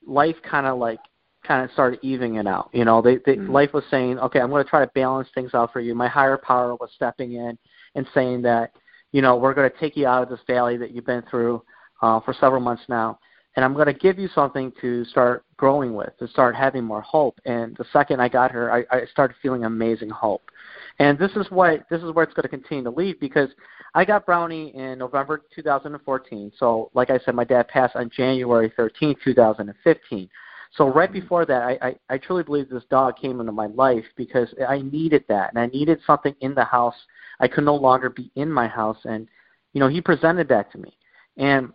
life 0.07 0.37
kind 0.49 0.67
of 0.67 0.79
like 0.79 0.99
kind 1.47 1.65
of 1.65 1.71
started 1.73 2.01
evening 2.03 2.37
it 2.37 2.47
out. 2.47 2.71
You 2.73 2.85
know, 2.85 3.01
they, 3.01 3.19
they 3.25 3.37
mm-hmm. 3.37 3.53
life 3.53 3.73
was 3.73 3.85
saying, 3.91 4.19
okay, 4.19 4.41
I'm 4.41 4.51
going 4.51 4.65
to 4.65 4.69
try 4.71 4.85
to 4.85 4.91
balance 4.95 5.29
things 5.35 5.55
out 5.55 5.73
for 5.73 5.81
you. 5.81 5.95
My 5.95 6.09
higher 6.09 6.37
power 6.37 6.75
was 6.75 6.91
stepping 6.95 7.35
in 7.35 7.57
and 7.95 8.07
saying 8.15 8.43
that, 8.43 8.73
you 9.13 9.23
know, 9.23 9.37
we're 9.37 9.55
going 9.55 9.71
to 9.71 9.79
take 9.79 9.97
you 9.97 10.07
out 10.07 10.23
of 10.23 10.29
this 10.29 10.45
valley 10.47 10.77
that 10.77 10.91
you've 10.91 11.07
been 11.07 11.23
through 11.31 11.63
uh, 12.03 12.21
for 12.21 12.35
several 12.35 12.61
months 12.61 12.83
now, 12.89 13.19
and 13.57 13.65
I'm 13.65 13.73
going 13.73 13.87
to 13.87 13.95
give 13.95 14.19
you 14.19 14.29
something 14.35 14.71
to 14.83 15.05
start 15.07 15.45
growing 15.57 15.95
with, 15.95 16.17
to 16.19 16.29
start 16.29 16.55
having 16.55 16.85
more 16.85 17.01
hope. 17.01 17.41
And 17.47 17.75
the 17.77 17.87
second 17.91 18.21
I 18.21 18.29
got 18.29 18.51
her, 18.53 18.71
I, 18.71 18.85
I 18.95 19.07
started 19.07 19.35
feeling 19.41 19.65
amazing 19.65 20.11
hope. 20.11 20.51
And 20.99 21.19
this 21.19 21.33
is 21.33 21.47
what 21.51 21.87
this 21.91 22.03
is 22.03 22.11
where 22.13 22.25
it's 22.25 22.35
going 22.35 22.43
to 22.43 22.49
continue 22.49 22.85
to 22.85 22.91
lead 22.91 23.19
because 23.19 23.49
I 23.95 24.05
got 24.05 24.27
Brownie 24.27 24.75
in 24.77 24.99
November 24.99 25.43
2014. 25.55 26.53
So, 26.59 26.91
like 26.95 27.11
I 27.11 27.19
said, 27.25 27.35
my 27.35 27.45
dad 27.45 27.69
passed 27.69 27.97
on 27.97 28.11
January 28.15 28.73
13, 28.77 29.17
2015. 29.25 30.29
So 30.77 30.89
right 30.89 31.11
before 31.11 31.47
that, 31.47 31.63
I, 31.63 31.79
I, 31.81 31.97
I 32.11 32.19
truly 32.19 32.43
believe 32.43 32.69
this 32.69 32.85
dog 32.91 33.17
came 33.17 33.41
into 33.41 33.53
my 33.53 33.67
life 33.69 34.05
because 34.17 34.49
I 34.69 34.83
needed 34.83 35.25
that, 35.29 35.51
and 35.51 35.59
I 35.59 35.67
needed 35.67 35.99
something 36.07 36.35
in 36.41 36.55
the 36.55 36.65
house. 36.65 36.95
I 37.41 37.49
could 37.49 37.65
no 37.65 37.77
longer 37.77 38.11
be 38.11 38.31
in 38.35 38.53
my 38.53 38.69
house, 38.69 38.99
and 39.05 39.29
you 39.73 39.81
know 39.81 39.89
he 39.89 40.01
presented 40.03 40.49
that 40.49 40.71
to 40.73 40.79
me. 40.79 40.97
And 41.39 41.73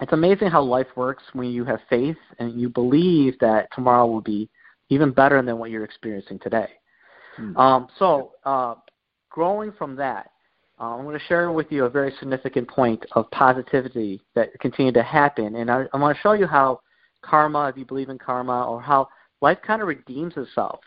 it's 0.00 0.12
amazing 0.12 0.48
how 0.48 0.62
life 0.62 0.86
works 0.96 1.22
when 1.32 1.48
you 1.50 1.64
have 1.64 1.80
faith 1.88 2.16
and 2.38 2.60
you 2.60 2.68
believe 2.68 3.38
that 3.40 3.68
tomorrow 3.74 4.06
will 4.06 4.20
be 4.20 4.48
even 4.90 5.10
better 5.10 5.40
than 5.42 5.58
what 5.58 5.70
you're 5.70 5.84
experiencing 5.84 6.38
today. 6.38 6.68
Hmm. 7.36 7.56
Um, 7.56 7.88
so, 7.98 8.32
uh, 8.44 8.74
growing 9.30 9.72
from 9.72 9.96
that, 9.96 10.30
uh, 10.80 10.96
I'm 10.96 11.04
going 11.04 11.18
to 11.18 11.24
share 11.26 11.50
with 11.50 11.66
you 11.70 11.84
a 11.84 11.90
very 11.90 12.12
significant 12.18 12.68
point 12.68 13.04
of 13.12 13.30
positivity 13.30 14.20
that 14.34 14.50
continued 14.60 14.94
to 14.94 15.02
happen, 15.02 15.56
and 15.56 15.70
I, 15.70 15.84
I 15.92 15.96
want 15.98 16.16
to 16.16 16.22
show 16.22 16.32
you 16.32 16.46
how 16.46 16.80
karma, 17.22 17.68
if 17.68 17.76
you 17.76 17.84
believe 17.84 18.08
in 18.08 18.18
karma, 18.18 18.64
or 18.64 18.80
how 18.80 19.08
life 19.40 19.58
kind 19.66 19.82
of 19.82 19.88
redeems 19.88 20.34
itself. 20.36 20.80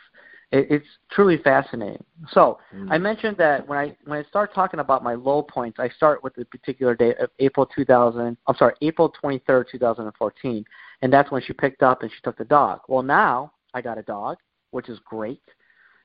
It, 0.51 0.67
it's 0.69 0.87
truly 1.11 1.37
fascinating. 1.37 2.03
So 2.31 2.59
mm. 2.75 2.87
I 2.91 2.97
mentioned 2.97 3.37
that 3.37 3.67
when 3.67 3.77
I 3.77 3.95
when 4.05 4.19
I 4.19 4.27
start 4.29 4.53
talking 4.53 4.79
about 4.79 5.03
my 5.03 5.13
low 5.13 5.41
points, 5.41 5.79
I 5.79 5.89
start 5.89 6.23
with 6.23 6.35
the 6.35 6.45
particular 6.45 6.95
date 6.95 7.17
of 7.19 7.29
April 7.39 7.65
2000. 7.65 8.37
I'm 8.47 8.55
sorry, 8.55 8.73
April 8.81 9.13
23rd, 9.23 9.65
2014, 9.71 10.65
and 11.01 11.13
that's 11.13 11.31
when 11.31 11.41
she 11.41 11.53
picked 11.53 11.83
up 11.83 12.01
and 12.01 12.11
she 12.11 12.21
took 12.23 12.37
the 12.37 12.45
dog. 12.45 12.81
Well, 12.87 13.03
now 13.03 13.53
I 13.73 13.81
got 13.81 13.97
a 13.97 14.03
dog, 14.03 14.37
which 14.71 14.89
is 14.89 14.99
great. 15.05 15.41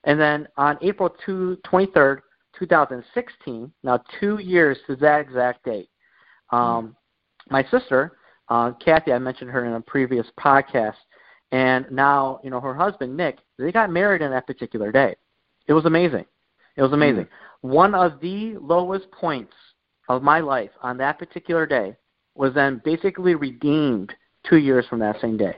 And 0.04 0.20
then 0.20 0.46
on 0.56 0.78
April 0.82 1.14
2, 1.24 1.58
23rd, 1.66 2.20
2016, 2.56 3.72
now 3.82 4.00
two 4.20 4.38
years 4.38 4.78
to 4.86 4.96
that 4.96 5.20
exact 5.20 5.64
date, 5.64 5.90
um, 6.50 6.60
mm. 6.60 6.94
my 7.50 7.64
sister 7.70 8.16
uh, 8.48 8.72
Kathy, 8.72 9.12
I 9.12 9.18
mentioned 9.18 9.50
her 9.50 9.64
in 9.64 9.72
a 9.72 9.80
previous 9.80 10.26
podcast, 10.38 10.94
and 11.52 11.86
now 11.90 12.40
you 12.44 12.50
know 12.50 12.60
her 12.60 12.74
husband 12.74 13.16
Nick. 13.16 13.38
They 13.58 13.72
got 13.72 13.90
married 13.90 14.22
on 14.22 14.30
that 14.30 14.46
particular 14.46 14.92
day. 14.92 15.16
It 15.66 15.72
was 15.72 15.84
amazing. 15.84 16.24
It 16.76 16.82
was 16.82 16.92
amazing. 16.92 17.24
Mm. 17.24 17.28
One 17.62 17.94
of 17.94 18.20
the 18.20 18.56
lowest 18.60 19.10
points 19.10 19.54
of 20.08 20.22
my 20.22 20.40
life 20.40 20.70
on 20.82 20.96
that 20.98 21.18
particular 21.18 21.66
day 21.66 21.96
was 22.34 22.52
then 22.54 22.80
basically 22.84 23.34
redeemed 23.34 24.12
two 24.48 24.58
years 24.58 24.86
from 24.86 24.98
that 25.00 25.20
same 25.20 25.36
day. 25.36 25.56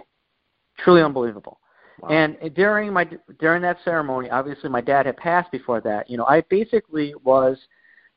Truly 0.78 1.02
unbelievable. 1.02 1.58
Wow. 2.00 2.10
And 2.10 2.54
during 2.54 2.92
my 2.92 3.08
during 3.40 3.60
that 3.62 3.78
ceremony, 3.84 4.30
obviously 4.30 4.70
my 4.70 4.80
dad 4.80 5.06
had 5.06 5.16
passed 5.16 5.50
before 5.50 5.80
that. 5.80 6.08
You 6.08 6.16
know, 6.16 6.26
I 6.26 6.42
basically 6.42 7.12
was 7.24 7.58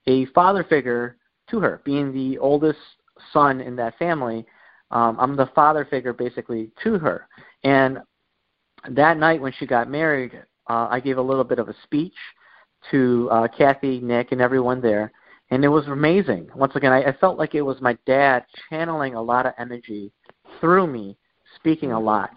a 0.06 0.28
father 0.28 0.64
figure 0.64 1.18
to 1.50 1.60
her, 1.60 1.82
being 1.84 2.14
the 2.14 2.38
oldest 2.38 2.80
son 3.34 3.60
in 3.60 3.76
that 3.78 3.98
family 3.98 4.46
um, 4.92 5.18
I'm 5.20 5.36
the 5.36 5.50
father 5.56 5.86
figure 5.86 6.14
basically 6.14 6.72
to 6.84 6.98
her. 7.00 7.28
And 7.64 8.00
that 8.90 9.18
night 9.18 9.42
when 9.42 9.54
she 9.54 9.66
got 9.66 9.90
married, 9.90 10.34
uh, 10.70 10.88
I 10.90 11.00
gave 11.00 11.18
a 11.18 11.22
little 11.22 11.44
bit 11.44 11.60
of 11.60 11.70
a 11.70 11.76
speech 11.84 12.16
to 12.90 13.30
uh, 13.32 13.48
Kathy, 13.48 14.00
Nick, 14.00 14.32
and 14.32 14.42
everyone 14.42 14.82
there, 14.82 15.12
and 15.52 15.64
it 15.64 15.68
was 15.68 15.86
amazing. 15.88 16.50
Once 16.56 16.76
again, 16.76 16.92
I, 16.92 17.04
I 17.04 17.12
felt 17.14 17.38
like 17.38 17.54
it 17.56 17.62
was 17.62 17.80
my 17.82 17.98
dad 18.06 18.46
channeling 18.70 19.16
a 19.16 19.22
lot 19.22 19.46
of 19.46 19.54
energy 19.60 20.12
through 20.60 20.88
me, 20.88 21.18
speaking 21.56 21.92
a 21.92 22.00
lot. 22.00 22.32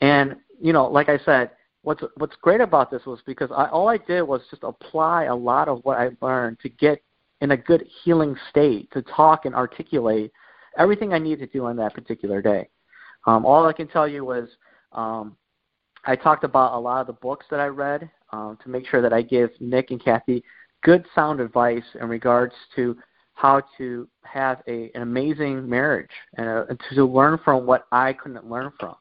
And 0.00 0.36
you 0.60 0.72
know, 0.72 0.86
like 0.86 1.08
I 1.08 1.18
said, 1.18 1.50
what's 1.82 2.02
what's 2.16 2.36
great 2.40 2.60
about 2.60 2.90
this 2.90 3.04
was 3.04 3.20
because 3.26 3.50
I, 3.50 3.66
all 3.66 3.88
I 3.88 3.98
did 3.98 4.22
was 4.22 4.40
just 4.50 4.62
apply 4.62 5.24
a 5.24 5.34
lot 5.34 5.68
of 5.68 5.80
what 5.84 5.98
I 5.98 6.10
learned 6.20 6.60
to 6.60 6.68
get 6.68 7.02
in 7.40 7.50
a 7.50 7.56
good 7.56 7.84
healing 8.02 8.36
state 8.50 8.88
to 8.92 9.02
talk 9.02 9.44
and 9.44 9.54
articulate 9.54 10.32
everything 10.78 11.12
I 11.12 11.18
needed 11.18 11.52
to 11.52 11.58
do 11.58 11.66
on 11.66 11.76
that 11.76 11.92
particular 11.92 12.40
day. 12.40 12.68
Um, 13.26 13.44
all 13.44 13.66
I 13.66 13.72
can 13.72 13.88
tell 13.88 14.08
you 14.08 14.24
was 14.24 14.48
um, 14.92 15.36
I 16.04 16.16
talked 16.16 16.44
about 16.44 16.74
a 16.74 16.78
lot 16.78 17.00
of 17.00 17.06
the 17.06 17.12
books 17.14 17.46
that 17.50 17.60
I 17.60 17.66
read 17.66 18.10
um, 18.32 18.58
to 18.62 18.68
make 18.68 18.86
sure 18.86 19.02
that 19.02 19.12
I 19.12 19.22
give 19.22 19.50
Nick 19.60 19.90
and 19.90 20.02
Kathy 20.02 20.42
good 20.82 21.04
sound 21.14 21.40
advice 21.40 21.84
in 22.00 22.08
regards 22.08 22.54
to 22.76 22.96
how 23.34 23.62
to 23.78 24.08
have 24.24 24.62
a, 24.68 24.90
an 24.94 25.02
amazing 25.02 25.68
marriage 25.68 26.10
and, 26.36 26.48
uh, 26.48 26.64
and 26.68 26.80
to 26.92 27.04
learn 27.04 27.38
from 27.44 27.66
what 27.66 27.86
I 27.92 28.12
couldn't 28.12 28.48
learn 28.48 28.72
from 28.78 28.94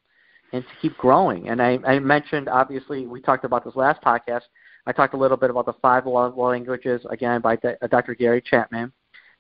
and 0.53 0.63
to 0.63 0.69
keep 0.81 0.97
growing. 0.97 1.49
And 1.49 1.61
I, 1.61 1.79
I 1.85 1.99
mentioned, 1.99 2.49
obviously, 2.49 3.07
we 3.07 3.21
talked 3.21 3.45
about 3.45 3.63
this 3.63 3.75
last 3.75 4.01
podcast. 4.01 4.41
I 4.85 4.91
talked 4.91 5.13
a 5.13 5.17
little 5.17 5.37
bit 5.37 5.49
about 5.49 5.65
the 5.65 5.73
five 5.81 6.05
love 6.05 6.37
languages, 6.37 7.01
again, 7.09 7.41
by 7.41 7.57
Dr. 7.89 8.15
Gary 8.15 8.41
Chapman. 8.41 8.91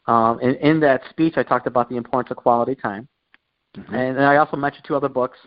Um, 0.07 0.39
and 0.41 0.55
in 0.57 0.79
that 0.81 1.01
speech, 1.09 1.33
I 1.37 1.43
talked 1.43 1.67
about 1.67 1.89
the 1.89 1.97
importance 1.97 2.31
of 2.31 2.37
quality 2.37 2.75
time. 2.75 3.07
Mm-hmm. 3.77 3.93
And, 3.93 4.17
and 4.17 4.25
I 4.25 4.37
also 4.37 4.57
mentioned 4.57 4.85
two 4.85 4.95
other 4.95 5.09
books. 5.09 5.37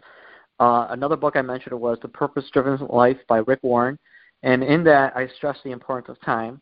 Uh, 0.60 0.86
another 0.90 1.16
book 1.16 1.36
I 1.36 1.42
mentioned 1.42 1.78
was 1.78 1.98
The 2.00 2.08
Purpose 2.08 2.44
Driven 2.52 2.86
Life 2.88 3.18
by 3.28 3.38
Rick 3.38 3.60
Warren. 3.62 3.98
And 4.42 4.62
in 4.62 4.84
that, 4.84 5.16
I 5.16 5.26
stress 5.36 5.58
the 5.64 5.72
importance 5.72 6.08
of 6.08 6.20
time. 6.24 6.60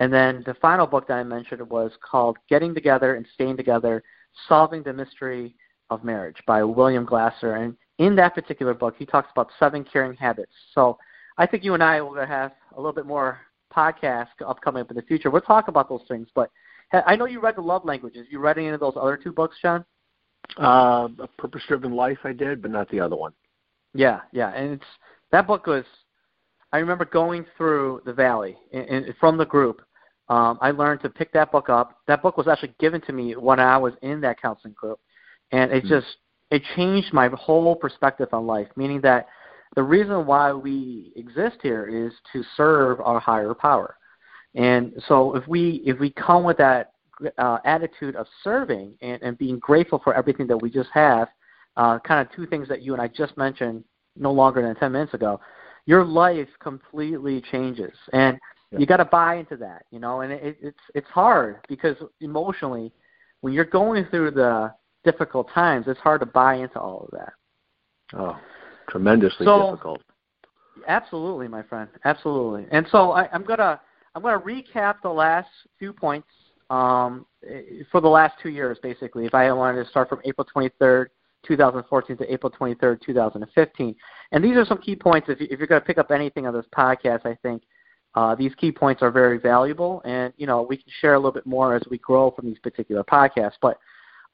And 0.00 0.12
then 0.12 0.42
the 0.46 0.54
final 0.54 0.86
book 0.86 1.08
that 1.08 1.14
I 1.18 1.24
mentioned 1.24 1.68
was 1.68 1.92
called 2.02 2.38
Getting 2.48 2.74
Together 2.74 3.14
and 3.14 3.26
Staying 3.34 3.56
Together 3.56 4.02
Solving 4.48 4.82
the 4.82 4.92
Mystery 4.92 5.56
of 5.90 6.04
Marriage 6.04 6.36
by 6.46 6.62
William 6.62 7.04
Glasser. 7.04 7.56
And 7.56 7.76
in 7.98 8.14
that 8.16 8.34
particular 8.34 8.74
book, 8.74 8.94
he 8.98 9.06
talks 9.06 9.30
about 9.32 9.50
seven 9.58 9.84
caring 9.84 10.16
habits. 10.16 10.52
So 10.74 10.98
I 11.36 11.46
think 11.46 11.64
you 11.64 11.74
and 11.74 11.82
I 11.82 12.00
will 12.00 12.14
have 12.14 12.52
a 12.72 12.76
little 12.76 12.92
bit 12.92 13.06
more 13.06 13.40
podcast 13.74 14.28
upcoming 14.46 14.82
up 14.82 14.90
in 14.90 14.96
the 14.96 15.02
future. 15.02 15.30
We'll 15.30 15.42
talk 15.42 15.68
about 15.68 15.88
those 15.88 16.04
things. 16.08 16.28
But 16.34 16.50
I 16.92 17.16
know 17.16 17.26
you 17.26 17.40
read 17.40 17.56
the 17.56 17.62
love 17.62 17.84
languages. 17.84 18.26
You 18.30 18.38
read 18.38 18.58
any 18.58 18.68
of 18.68 18.80
those 18.80 18.94
other 18.96 19.16
two 19.16 19.32
books, 19.32 19.56
John? 19.60 19.84
Uh, 20.56 21.08
a 21.18 21.28
Purpose 21.38 21.62
Driven 21.68 21.92
Life, 21.92 22.18
I 22.24 22.32
did, 22.32 22.62
but 22.62 22.70
not 22.70 22.88
the 22.90 23.00
other 23.00 23.16
one. 23.16 23.32
Yeah, 23.94 24.20
yeah, 24.32 24.52
and 24.54 24.72
it's 24.74 24.84
that 25.32 25.46
book 25.46 25.66
was. 25.66 25.84
I 26.72 26.78
remember 26.78 27.06
going 27.06 27.46
through 27.56 28.02
the 28.04 28.12
valley 28.12 28.56
and, 28.72 28.84
and 28.88 29.14
from 29.18 29.38
the 29.38 29.46
group. 29.46 29.82
Um, 30.28 30.58
I 30.60 30.72
learned 30.72 31.00
to 31.00 31.08
pick 31.08 31.32
that 31.32 31.50
book 31.50 31.70
up. 31.70 32.00
That 32.06 32.20
book 32.20 32.36
was 32.36 32.46
actually 32.46 32.74
given 32.78 33.00
to 33.02 33.12
me 33.14 33.34
when 33.34 33.58
I 33.58 33.78
was 33.78 33.94
in 34.02 34.20
that 34.20 34.40
counseling 34.40 34.74
group, 34.74 35.00
and 35.52 35.72
it 35.72 35.84
mm-hmm. 35.84 35.88
just 35.88 36.06
it 36.50 36.62
changed 36.76 37.12
my 37.12 37.28
whole 37.28 37.74
perspective 37.74 38.28
on 38.32 38.46
life. 38.46 38.68
Meaning 38.76 39.00
that 39.02 39.28
the 39.76 39.82
reason 39.82 40.26
why 40.26 40.52
we 40.52 41.12
exist 41.16 41.56
here 41.62 41.86
is 41.86 42.12
to 42.32 42.42
serve 42.56 43.00
our 43.00 43.20
higher 43.20 43.54
power. 43.54 43.96
And 44.54 44.92
so 45.06 45.34
if 45.36 45.46
we 45.46 45.82
if 45.86 45.98
we 45.98 46.10
come 46.10 46.44
with 46.44 46.56
that 46.58 46.92
uh, 47.38 47.58
attitude 47.64 48.16
of 48.16 48.26
serving 48.42 48.94
and, 49.00 49.22
and 49.22 49.38
being 49.38 49.58
grateful 49.58 50.00
for 50.02 50.14
everything 50.14 50.46
that 50.46 50.60
we 50.60 50.70
just 50.70 50.90
have, 50.92 51.28
uh, 51.76 51.98
kind 52.00 52.26
of 52.26 52.34
two 52.34 52.46
things 52.46 52.68
that 52.68 52.82
you 52.82 52.92
and 52.92 53.02
I 53.02 53.08
just 53.08 53.36
mentioned 53.36 53.84
no 54.16 54.32
longer 54.32 54.62
than 54.62 54.74
10 54.74 54.92
minutes 54.92 55.14
ago, 55.14 55.40
your 55.86 56.04
life 56.04 56.48
completely 56.60 57.42
changes. 57.50 57.94
And 58.12 58.38
yeah. 58.72 58.78
you 58.78 58.86
got 58.86 58.98
to 58.98 59.04
buy 59.04 59.36
into 59.36 59.56
that, 59.56 59.84
you 59.90 59.98
know, 59.98 60.20
and 60.20 60.32
it, 60.32 60.58
it's, 60.60 60.78
it's 60.94 61.08
hard 61.08 61.58
because 61.68 61.96
emotionally, 62.20 62.92
when 63.40 63.52
you're 63.52 63.64
going 63.64 64.06
through 64.10 64.32
the 64.32 64.72
difficult 65.04 65.48
times, 65.52 65.86
it's 65.88 66.00
hard 66.00 66.20
to 66.20 66.26
buy 66.26 66.54
into 66.54 66.78
all 66.78 67.08
of 67.10 67.18
that. 67.18 67.32
Oh, 68.18 68.38
tremendously 68.88 69.46
so, 69.46 69.70
difficult. 69.70 70.02
Absolutely, 70.86 71.48
my 71.48 71.62
friend. 71.62 71.88
Absolutely. 72.04 72.66
And 72.70 72.86
so 72.90 73.12
I, 73.12 73.28
I'm 73.32 73.44
gonna 73.44 73.80
I'm 74.14 74.22
gonna 74.22 74.40
recap 74.40 74.96
the 75.02 75.10
last 75.10 75.48
few 75.78 75.92
points 75.92 76.28
um, 76.70 77.26
for 77.90 78.00
the 78.00 78.08
last 78.08 78.34
two 78.42 78.50
years, 78.50 78.78
basically. 78.82 79.26
If 79.26 79.34
I 79.34 79.50
wanted 79.52 79.84
to 79.84 79.90
start 79.90 80.08
from 80.08 80.20
April 80.24 80.46
23rd, 80.54 81.06
2014 81.46 82.16
to 82.16 82.32
April 82.32 82.52
23rd, 82.52 83.00
2015. 83.00 83.94
And 84.32 84.44
these 84.44 84.56
are 84.56 84.64
some 84.64 84.78
key 84.78 84.96
points. 84.96 85.28
If, 85.28 85.40
you, 85.40 85.46
if 85.50 85.58
you're 85.58 85.68
going 85.68 85.80
to 85.80 85.86
pick 85.86 85.98
up 85.98 86.10
anything 86.10 86.46
on 86.46 86.54
this 86.54 86.66
podcast, 86.76 87.24
I 87.24 87.36
think 87.42 87.62
uh, 88.14 88.34
these 88.34 88.54
key 88.56 88.72
points 88.72 89.02
are 89.02 89.10
very 89.10 89.38
valuable. 89.38 90.02
And, 90.04 90.32
you 90.36 90.46
know, 90.46 90.62
we 90.62 90.76
can 90.76 90.92
share 91.00 91.14
a 91.14 91.18
little 91.18 91.32
bit 91.32 91.46
more 91.46 91.74
as 91.74 91.82
we 91.90 91.98
grow 91.98 92.30
from 92.30 92.46
these 92.46 92.58
particular 92.58 93.04
podcasts. 93.04 93.52
But 93.62 93.78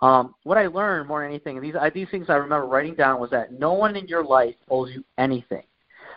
um, 0.01 0.35
what 0.43 0.59
I 0.59 0.67
learned 0.67 1.09
more 1.09 1.23
than 1.23 1.31
anything, 1.31 1.61
these, 1.61 1.75
I, 1.79 1.91
these 1.91 2.09
things 2.11 2.27
I 2.29 2.35
remember 2.35 2.67
writing 2.67 2.95
down, 2.95 3.21
was 3.21 3.31
that 3.31 3.53
no 3.53 3.73
one 3.73 3.97
in 3.97 4.09
your 4.09 4.25
life 4.25 4.57
owes 4.71 4.91
you 4.93 5.05
anything. 5.19 5.65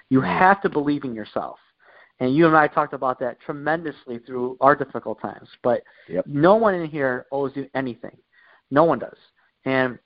You 0.09 0.21
have 0.21 0.61
to 0.61 0.69
believe 0.69 1.03
in 1.03 1.13
yourself. 1.13 1.59
And 2.19 2.35
you 2.35 2.47
and 2.47 2.57
I 2.57 2.67
talked 2.67 2.93
about 2.93 3.19
that 3.19 3.39
tremendously 3.39 4.19
through 4.19 4.57
our 4.59 4.75
difficult 4.75 5.21
times. 5.21 5.47
But 5.61 5.83
yep. 6.09 6.25
no 6.25 6.55
one 6.55 6.73
in 6.73 6.87
here 6.87 7.27
owes 7.31 7.51
you 7.55 7.69
anything. 7.75 8.17
No 8.71 8.83
one 8.83 8.99
does. 8.99 9.17
And 9.65 9.99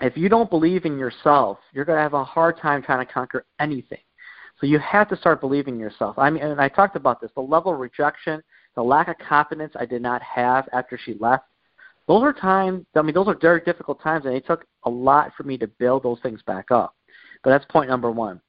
if 0.00 0.16
you 0.16 0.28
don't 0.28 0.48
believe 0.48 0.84
in 0.84 0.98
yourself, 0.98 1.58
you're 1.72 1.84
going 1.84 1.96
to 1.96 2.02
have 2.02 2.14
a 2.14 2.24
hard 2.24 2.58
time 2.58 2.82
trying 2.82 3.04
to 3.04 3.12
conquer 3.12 3.44
anything. 3.58 3.98
So 4.60 4.66
you 4.66 4.78
have 4.78 5.08
to 5.08 5.16
start 5.16 5.40
believing 5.40 5.74
in 5.74 5.80
yourself. 5.80 6.18
I 6.18 6.30
mean, 6.30 6.42
and 6.42 6.60
I 6.60 6.68
talked 6.68 6.94
about 6.94 7.20
this. 7.20 7.30
The 7.34 7.40
level 7.40 7.72
of 7.72 7.80
rejection, 7.80 8.42
the 8.76 8.82
lack 8.82 9.08
of 9.08 9.16
confidence 9.18 9.72
I 9.78 9.86
did 9.86 10.02
not 10.02 10.22
have 10.22 10.68
after 10.72 10.98
she 11.02 11.14
left. 11.18 11.44
Those 12.06 12.22
are 12.22 12.32
times. 12.32 12.84
I 12.94 13.02
mean, 13.02 13.14
those 13.14 13.28
are 13.28 13.36
very 13.40 13.60
difficult 13.60 14.02
times, 14.02 14.26
and 14.26 14.34
it 14.34 14.46
took 14.46 14.66
a 14.84 14.90
lot 14.90 15.32
for 15.36 15.44
me 15.44 15.56
to 15.58 15.66
build 15.66 16.02
those 16.02 16.18
things 16.22 16.42
back 16.42 16.70
up. 16.70 16.94
But 17.42 17.50
that's 17.50 17.64
point 17.66 17.88
number 17.88 18.10
one. 18.10 18.40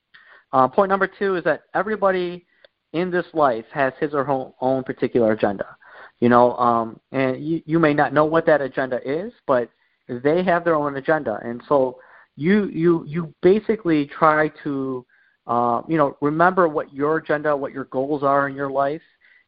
Uh, 0.51 0.67
point 0.67 0.89
number 0.89 1.07
two 1.07 1.35
is 1.35 1.43
that 1.45 1.63
everybody 1.73 2.45
in 2.93 3.11
this 3.11 3.25
life 3.33 3.65
has 3.71 3.93
his 3.99 4.13
or 4.13 4.23
her 4.23 4.51
own 4.61 4.83
particular 4.83 5.31
agenda. 5.31 5.77
You 6.19 6.29
know, 6.29 6.55
um, 6.57 6.99
and 7.11 7.43
you, 7.43 7.61
you 7.65 7.79
may 7.79 7.93
not 7.93 8.13
know 8.13 8.25
what 8.25 8.45
that 8.45 8.61
agenda 8.61 8.99
is, 9.03 9.33
but 9.47 9.69
they 10.07 10.43
have 10.43 10.63
their 10.63 10.75
own 10.75 10.97
agenda, 10.97 11.39
and 11.43 11.61
so 11.67 11.97
you 12.35 12.65
you 12.65 13.03
you 13.07 13.33
basically 13.41 14.05
try 14.05 14.49
to 14.63 15.05
uh, 15.47 15.81
you 15.87 15.97
know 15.97 16.17
remember 16.21 16.67
what 16.67 16.93
your 16.93 17.17
agenda, 17.17 17.55
what 17.55 17.71
your 17.71 17.85
goals 17.85 18.23
are 18.23 18.47
in 18.47 18.55
your 18.55 18.69
life. 18.69 19.01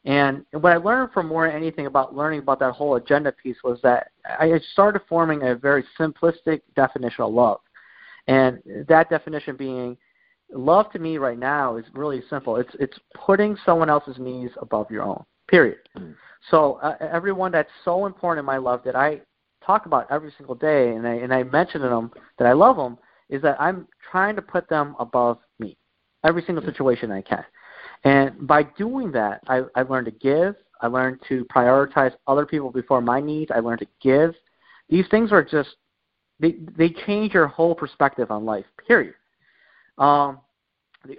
And 0.06 0.46
what 0.52 0.74
I 0.74 0.78
learned 0.78 1.14
from 1.14 1.28
more 1.28 1.48
than 1.48 1.56
anything 1.56 1.86
about 1.86 2.14
learning 2.14 2.40
about 2.40 2.60
that 2.60 2.74
whole 2.74 2.96
agenda 2.96 3.32
piece 3.32 3.56
was 3.64 3.80
that 3.84 4.12
I 4.26 4.60
started 4.74 5.02
forming 5.08 5.44
a 5.44 5.56
very 5.56 5.86
simplistic 5.98 6.62
definition 6.76 7.24
of 7.24 7.34
love. 7.34 7.62
And 8.28 8.60
that 8.90 9.10
definition 9.10 9.56
being 9.56 9.98
love 10.52 10.92
to 10.92 11.00
me 11.00 11.18
right 11.18 11.38
now 11.38 11.78
is 11.78 11.86
really 11.94 12.24
simple. 12.30 12.58
It's 12.58 12.74
it's 12.80 12.98
putting 13.14 13.58
someone 13.66 13.90
else's 13.90 14.18
needs 14.20 14.54
above 14.62 14.90
your 14.92 15.04
own. 15.04 15.24
Period. 15.48 15.80
Mm. 15.98 16.16
So 16.50 16.80
uh, 16.84 16.96
everyone 17.00 17.52
that's 17.52 17.70
so 17.86 18.06
important 18.06 18.40
in 18.40 18.46
my 18.46 18.58
love 18.58 18.82
that 18.86 18.96
I 18.96 19.22
talk 19.66 19.86
about 19.86 20.12
every 20.12 20.34
single 20.38 20.56
day, 20.56 20.92
and 20.92 21.08
I 21.08 21.16
and 21.16 21.34
I 21.34 21.44
mention 21.44 21.82
to 21.82 21.90
them 21.90 22.12
that 22.38 22.48
I 22.48 22.54
love 22.54 22.78
them, 22.78 22.98
is 23.30 23.42
that 23.42 23.60
I'm 23.60 23.88
trying 24.12 24.36
to 24.36 24.42
put 24.42 24.68
them 24.70 24.96
above 25.00 25.40
me, 25.60 25.78
every 26.24 26.44
single 26.44 26.64
situation 26.64 27.12
I 27.12 27.22
can. 27.22 27.44
And 28.04 28.48
by 28.48 28.64
doing 28.64 29.12
that, 29.14 29.42
I, 29.48 29.62
I 29.76 29.84
learned 29.84 30.06
to 30.06 30.12
give. 30.12 30.56
I 30.82 30.88
learned 30.88 31.20
to 31.30 31.46
prioritize 31.46 32.12
other 32.28 32.46
people 32.46 32.70
before 32.70 33.02
my 33.02 33.22
needs. 33.22 33.52
I 33.52 33.60
learned 33.60 33.80
to 33.80 33.88
give. 34.02 34.34
These 34.90 35.06
things 35.10 35.32
are 35.32 35.44
just 35.44 35.70
they 36.40 36.58
they 36.78 36.90
change 36.90 37.34
your 37.34 37.48
whole 37.48 37.74
perspective 37.74 38.32
on 38.32 38.46
life. 38.46 38.66
Period. 38.86 39.16
Um, 39.98 40.40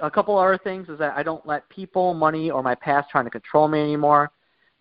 a 0.01 0.11
couple 0.11 0.39
other 0.39 0.59
things 0.59 0.89
is 0.89 0.99
that 0.99 1.17
I 1.17 1.23
don't 1.23 1.47
let 1.47 1.69
people, 1.69 2.15
money, 2.15 2.51
or 2.51 2.63
my 2.63 2.75
past 2.75 3.11
trying 3.11 3.25
to 3.25 3.31
control 3.31 3.69
me 3.69 3.81
anymore. 3.81 4.31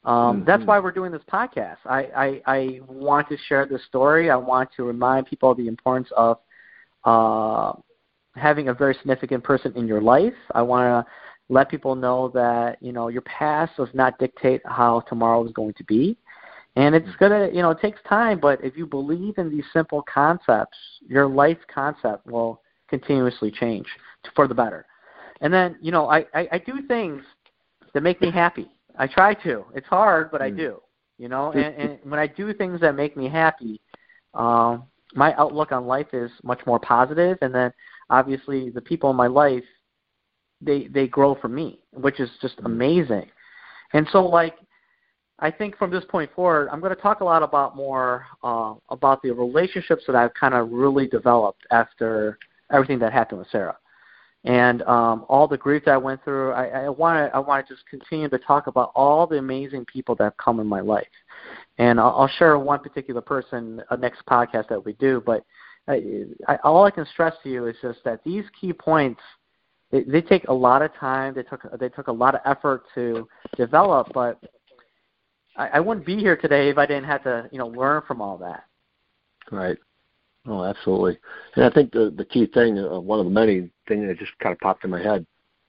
Um, 0.05 0.37
mm-hmm. 0.37 0.45
That's 0.45 0.63
why 0.63 0.79
we're 0.79 0.91
doing 0.91 1.11
this 1.11 1.21
podcast. 1.31 1.77
I, 1.85 2.01
I, 2.15 2.41
I 2.45 2.79
want 2.87 3.29
to 3.29 3.37
share 3.47 3.65
this 3.65 3.83
story. 3.85 4.29
I 4.29 4.35
want 4.35 4.69
to 4.77 4.83
remind 4.83 5.27
people 5.27 5.51
of 5.51 5.57
the 5.57 5.67
importance 5.67 6.09
of 6.15 6.39
uh, 7.05 7.73
having 8.35 8.69
a 8.69 8.73
very 8.73 8.93
significant 8.95 9.43
person 9.43 9.73
in 9.75 9.87
your 9.87 10.01
life. 10.01 10.33
I 10.53 10.61
want 10.61 11.05
to 11.05 11.11
let 11.49 11.69
people 11.69 11.95
know 11.95 12.29
that 12.33 12.77
you 12.81 12.91
know 12.91 13.09
your 13.09 13.21
past 13.21 13.73
does 13.77 13.89
not 13.93 14.17
dictate 14.17 14.61
how 14.65 15.01
tomorrow 15.01 15.45
is 15.45 15.51
going 15.51 15.73
to 15.73 15.83
be, 15.83 16.17
and 16.75 16.95
it's 16.95 17.07
mm-hmm. 17.07 17.25
gonna 17.25 17.49
you 17.53 17.61
know 17.61 17.71
it 17.71 17.79
takes 17.81 17.99
time. 18.07 18.39
But 18.39 18.63
if 18.63 18.77
you 18.77 18.85
believe 18.85 19.37
in 19.37 19.49
these 19.49 19.65
simple 19.73 20.01
concepts, 20.01 20.77
your 21.07 21.27
life 21.27 21.59
concept 21.73 22.25
will 22.25 22.61
continuously 22.89 23.51
change 23.51 23.87
for 24.35 24.47
the 24.47 24.55
better. 24.55 24.85
And 25.41 25.53
then 25.53 25.77
you 25.81 25.91
know 25.91 26.09
I, 26.09 26.25
I, 26.33 26.47
I 26.53 26.57
do 26.59 26.81
things 26.87 27.23
that 27.93 28.01
make 28.01 28.21
me 28.21 28.31
happy. 28.31 28.69
I 28.97 29.07
try 29.07 29.33
to. 29.35 29.65
It's 29.75 29.87
hard, 29.87 30.31
but 30.31 30.41
I 30.41 30.51
mm. 30.51 30.57
do. 30.57 30.81
You 31.17 31.29
know, 31.29 31.51
and, 31.51 31.75
and 31.75 31.99
when 32.03 32.19
I 32.19 32.27
do 32.27 32.53
things 32.53 32.81
that 32.81 32.95
make 32.95 33.15
me 33.15 33.29
happy, 33.29 33.79
um, 34.33 34.83
my 35.13 35.33
outlook 35.35 35.71
on 35.71 35.85
life 35.85 36.07
is 36.13 36.31
much 36.43 36.59
more 36.65 36.79
positive. 36.79 37.37
and 37.41 37.53
then 37.53 37.71
obviously 38.09 38.69
the 38.69 38.81
people 38.81 39.09
in 39.09 39.15
my 39.15 39.27
life, 39.27 39.63
they 40.61 40.87
they 40.87 41.07
grow 41.07 41.35
from 41.35 41.53
me, 41.53 41.79
which 41.93 42.19
is 42.19 42.29
just 42.41 42.57
mm. 42.57 42.65
amazing. 42.65 43.29
And 43.93 44.07
so, 44.11 44.25
like, 44.25 44.55
I 45.39 45.51
think 45.51 45.77
from 45.77 45.91
this 45.91 46.03
point 46.09 46.31
forward, 46.35 46.69
I'm 46.71 46.79
going 46.79 46.95
to 46.95 47.01
talk 47.01 47.19
a 47.21 47.25
lot 47.25 47.43
about 47.43 47.75
more 47.75 48.25
uh, 48.43 48.75
about 48.89 49.21
the 49.21 49.31
relationships 49.31 50.03
that 50.07 50.15
I've 50.15 50.33
kind 50.33 50.53
of 50.53 50.71
really 50.71 51.07
developed 51.07 51.63
after 51.71 52.37
everything 52.73 52.99
that 52.99 53.13
happened 53.13 53.39
with 53.39 53.49
Sarah 53.51 53.77
and 54.45 54.81
um, 54.83 55.25
all 55.29 55.47
the 55.47 55.57
grief 55.57 55.83
that 55.85 55.93
I 55.93 55.97
went 55.97 56.23
through. 56.23 56.51
I, 56.51 56.89
want 56.89 57.31
to 57.31 57.35
I 57.35 57.39
want 57.39 57.65
to 57.65 57.73
just 57.73 57.87
continue 57.87 58.27
to 58.29 58.37
talk 58.39 58.67
about 58.67 58.91
all 58.95 59.25
the 59.25 59.37
amazing 59.37 59.85
people 59.85 60.15
that 60.15 60.23
have 60.25 60.37
come 60.37 60.59
in 60.59 60.67
my 60.67 60.81
life, 60.81 61.07
and 61.77 61.99
I'll, 61.99 62.13
I'll 62.17 62.31
share 62.39 62.57
one 62.59 62.79
particular 62.79 63.21
person 63.21 63.81
uh, 63.89 63.95
next 63.95 64.25
podcast 64.25 64.67
that 64.69 64.83
we 64.83 64.93
do. 64.93 65.23
But 65.25 65.45
I, 65.87 66.25
I, 66.47 66.57
all 66.63 66.85
I 66.85 66.91
can 66.91 67.05
stress 67.05 67.33
to 67.43 67.49
you 67.49 67.67
is 67.67 67.75
just 67.81 67.99
that 68.03 68.23
these 68.23 68.43
key 68.59 68.73
points 68.73 69.21
they, 69.91 70.03
they 70.03 70.21
take 70.21 70.47
a 70.47 70.53
lot 70.53 70.81
of 70.81 70.93
time. 70.95 71.33
They 71.33 71.43
took 71.43 71.61
they 71.79 71.89
took 71.89 72.07
a 72.07 72.11
lot 72.11 72.35
of 72.35 72.41
effort 72.45 72.83
to 72.95 73.27
develop, 73.55 74.11
but 74.13 74.39
I, 75.55 75.67
I 75.75 75.79
wouldn't 75.79 76.05
be 76.05 76.17
here 76.17 76.35
today 76.35 76.69
if 76.69 76.77
I 76.77 76.85
didn't 76.85 77.05
have 77.05 77.23
to 77.23 77.47
you 77.51 77.59
know 77.59 77.67
learn 77.67 78.01
from 78.05 78.21
all 78.21 78.37
that. 78.39 78.65
Right. 79.51 79.77
Oh, 80.45 80.63
absolutely. 80.63 81.17
And 81.55 81.65
I 81.65 81.69
think 81.69 81.91
the 81.91 82.13
the 82.15 82.25
key 82.25 82.47
thing, 82.47 82.77
uh, 82.77 82.99
one 82.99 83.19
of 83.19 83.25
the 83.25 83.31
many 83.31 83.69
things 83.87 84.07
that 84.07 84.19
just 84.19 84.37
kind 84.39 84.53
of 84.53 84.59
popped 84.59 84.83
in 84.83 84.89
my 84.89 85.01
head, 85.01 85.25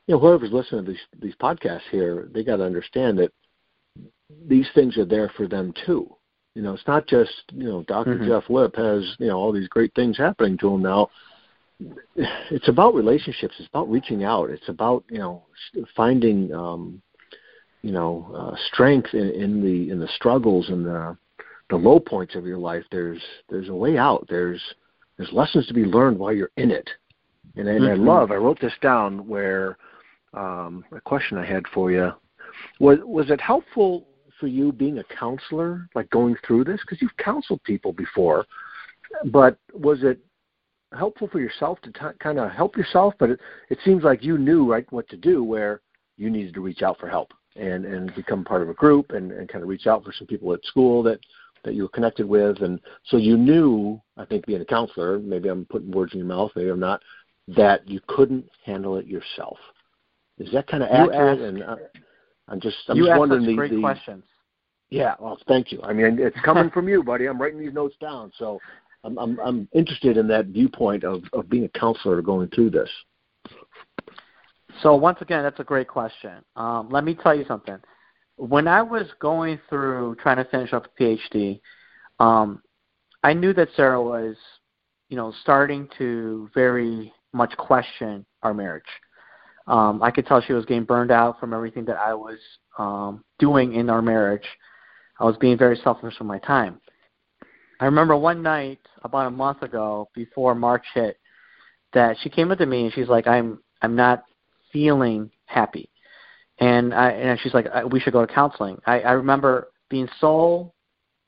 you 0.06 0.14
know, 0.14 0.20
whoever's 0.20 0.52
listening 0.52 0.84
to 0.84 0.90
these 0.92 1.00
these 1.20 1.34
podcasts 1.36 1.88
here, 1.90 2.28
they 2.32 2.42
got 2.42 2.56
to 2.56 2.64
understand 2.64 3.18
that 3.18 3.32
these 4.46 4.68
things 4.74 4.96
are 4.98 5.04
there 5.04 5.30
for 5.36 5.46
them 5.46 5.72
too. 5.86 6.14
You 6.54 6.62
know, 6.62 6.74
it's 6.74 6.86
not 6.86 7.06
just 7.06 7.32
you 7.52 7.68
know 7.68 7.84
doctor 7.84 8.16
mm-hmm. 8.16 8.28
Jeff 8.28 8.50
Lip 8.50 8.74
has 8.76 9.14
you 9.18 9.28
know 9.28 9.36
all 9.36 9.52
these 9.52 9.68
great 9.68 9.94
things 9.94 10.18
happening 10.18 10.58
to 10.58 10.74
him 10.74 10.82
now. 10.82 11.08
It's 12.16 12.68
about 12.68 12.94
relationships. 12.94 13.54
It's 13.58 13.68
about 13.68 13.90
reaching 13.90 14.24
out. 14.24 14.50
It's 14.50 14.68
about 14.68 15.04
you 15.10 15.18
know 15.18 15.44
finding 15.96 16.52
um, 16.52 17.02
you 17.82 17.92
know 17.92 18.30
uh, 18.34 18.56
strength 18.72 19.14
in, 19.14 19.30
in 19.30 19.62
the 19.62 19.90
in 19.90 20.00
the 20.00 20.08
struggles 20.16 20.68
and 20.68 20.86
the 20.86 21.16
the 21.74 21.88
low 21.88 21.98
points 21.98 22.36
of 22.36 22.46
your 22.46 22.58
life, 22.58 22.84
there's 22.92 23.20
there's 23.48 23.68
a 23.68 23.74
way 23.74 23.98
out. 23.98 24.24
There's 24.28 24.62
there's 25.16 25.32
lessons 25.32 25.66
to 25.66 25.74
be 25.74 25.84
learned 25.84 26.18
while 26.18 26.32
you're 26.32 26.52
in 26.56 26.70
it. 26.70 26.88
And, 27.56 27.66
and 27.66 27.80
mm-hmm. 27.80 28.08
I 28.08 28.12
love. 28.12 28.30
I 28.30 28.36
wrote 28.36 28.60
this 28.60 28.72
down 28.80 29.26
where 29.26 29.76
um, 30.34 30.84
a 30.92 31.00
question 31.00 31.36
I 31.36 31.44
had 31.44 31.64
for 31.74 31.90
you 31.90 32.12
was 32.78 32.98
was 33.02 33.30
it 33.30 33.40
helpful 33.40 34.06
for 34.38 34.46
you 34.46 34.70
being 34.70 34.98
a 34.98 35.04
counselor, 35.04 35.88
like 35.96 36.08
going 36.10 36.36
through 36.46 36.64
this 36.64 36.80
because 36.80 37.02
you've 37.02 37.16
counseled 37.16 37.62
people 37.64 37.92
before, 37.92 38.44
but 39.26 39.58
was 39.72 40.04
it 40.04 40.20
helpful 40.96 41.28
for 41.28 41.40
yourself 41.40 41.80
to 41.80 41.90
t- 41.90 42.18
kind 42.20 42.38
of 42.38 42.52
help 42.52 42.76
yourself? 42.76 43.14
But 43.18 43.30
it, 43.30 43.40
it 43.68 43.78
seems 43.84 44.04
like 44.04 44.22
you 44.22 44.38
knew 44.38 44.70
right 44.70 44.86
what 44.92 45.08
to 45.08 45.16
do 45.16 45.42
where 45.42 45.80
you 46.16 46.30
needed 46.30 46.54
to 46.54 46.60
reach 46.60 46.82
out 46.82 47.00
for 47.00 47.08
help 47.08 47.32
and 47.56 47.84
and 47.84 48.14
become 48.14 48.44
part 48.44 48.62
of 48.62 48.68
a 48.68 48.74
group 48.74 49.10
and, 49.10 49.32
and 49.32 49.48
kind 49.48 49.62
of 49.62 49.68
reach 49.68 49.88
out 49.88 50.04
for 50.04 50.12
some 50.12 50.28
people 50.28 50.52
at 50.52 50.64
school 50.64 51.02
that 51.02 51.18
that 51.64 51.74
you 51.74 51.82
were 51.82 51.88
connected 51.88 52.26
with, 52.26 52.62
and 52.62 52.80
so 53.06 53.16
you 53.16 53.36
knew. 53.36 54.00
I 54.16 54.24
think 54.24 54.46
being 54.46 54.60
a 54.60 54.64
counselor, 54.64 55.18
maybe 55.18 55.48
I'm 55.48 55.64
putting 55.66 55.90
words 55.90 56.12
in 56.12 56.18
your 56.18 56.28
mouth, 56.28 56.52
maybe 56.54 56.70
I'm 56.70 56.80
not. 56.80 57.02
that 57.48 57.88
you 57.88 58.00
couldn't 58.06 58.48
handle 58.64 58.96
it 58.96 59.06
yourself. 59.06 59.58
Is 60.38 60.50
that 60.52 60.66
kind 60.66 60.82
of 60.82 60.90
accurate? 60.90 61.40
and 61.40 61.62
uh, 61.62 61.76
I'm 62.48 62.60
just 62.60 62.76
I'm 62.88 62.96
you 62.96 63.06
just 63.06 63.18
wondering 63.18 63.46
the, 63.46 63.54
great 63.54 63.70
the 63.70 63.80
questions. 63.80 64.24
Yeah, 64.90 65.14
well, 65.18 65.38
thank 65.48 65.72
you. 65.72 65.80
I 65.82 65.92
mean, 65.92 66.18
it's 66.20 66.38
coming 66.44 66.70
from 66.70 66.88
you, 66.88 67.02
buddy. 67.02 67.26
I'm 67.26 67.40
writing 67.40 67.58
these 67.58 67.72
notes 67.72 67.96
down, 68.00 68.32
so 68.38 68.60
I'm 69.02 69.18
I'm, 69.18 69.38
I'm 69.40 69.68
interested 69.72 70.16
in 70.16 70.28
that 70.28 70.46
viewpoint 70.46 71.04
of 71.04 71.22
of 71.32 71.48
being 71.48 71.64
a 71.64 71.68
counselor 71.68 72.22
going 72.22 72.48
through 72.48 72.70
this. 72.70 72.90
So 74.82 74.94
once 74.96 75.18
again, 75.20 75.42
that's 75.42 75.60
a 75.60 75.64
great 75.64 75.88
question. 75.88 76.44
Um, 76.56 76.88
let 76.90 77.04
me 77.04 77.14
tell 77.14 77.34
you 77.34 77.44
something. 77.46 77.78
When 78.36 78.66
I 78.66 78.82
was 78.82 79.06
going 79.20 79.60
through 79.68 80.16
trying 80.16 80.36
to 80.38 80.44
finish 80.44 80.72
up 80.72 80.86
a 80.86 81.02
PhD, 81.02 81.60
um, 82.18 82.62
I 83.22 83.32
knew 83.32 83.52
that 83.54 83.68
Sarah 83.76 84.02
was, 84.02 84.36
you 85.08 85.16
know, 85.16 85.32
starting 85.42 85.88
to 85.98 86.50
very 86.54 87.12
much 87.32 87.56
question 87.56 88.26
our 88.42 88.52
marriage. 88.52 88.82
Um, 89.66 90.02
I 90.02 90.10
could 90.10 90.26
tell 90.26 90.40
she 90.42 90.52
was 90.52 90.66
getting 90.66 90.84
burned 90.84 91.10
out 91.10 91.40
from 91.40 91.54
everything 91.54 91.84
that 91.86 91.96
I 91.96 92.14
was 92.14 92.38
um, 92.78 93.24
doing 93.38 93.74
in 93.74 93.88
our 93.88 94.02
marriage. 94.02 94.46
I 95.18 95.24
was 95.24 95.36
being 95.38 95.56
very 95.56 95.76
selfish 95.76 96.14
with 96.18 96.26
my 96.26 96.38
time. 96.40 96.80
I 97.80 97.86
remember 97.86 98.16
one 98.16 98.42
night 98.42 98.80
about 99.02 99.26
a 99.26 99.30
month 99.30 99.62
ago, 99.62 100.08
before 100.14 100.54
March 100.54 100.84
hit, 100.94 101.18
that 101.92 102.16
she 102.20 102.28
came 102.28 102.50
up 102.50 102.58
to 102.58 102.66
me 102.66 102.84
and 102.84 102.92
she's 102.92 103.08
like, 103.08 103.26
"I'm 103.26 103.62
I'm 103.82 103.96
not 103.96 104.24
feeling 104.72 105.30
happy," 105.46 105.88
and 106.58 106.94
I 106.94 107.10
and 107.10 107.38
she's 107.40 107.54
like, 107.54 107.66
"We 107.90 108.00
should 108.00 108.12
go 108.12 108.24
to 108.24 108.32
counseling." 108.32 108.80
I, 108.86 109.00
I 109.00 109.12
remember 109.12 109.68
being 109.90 110.08
so 110.20 110.72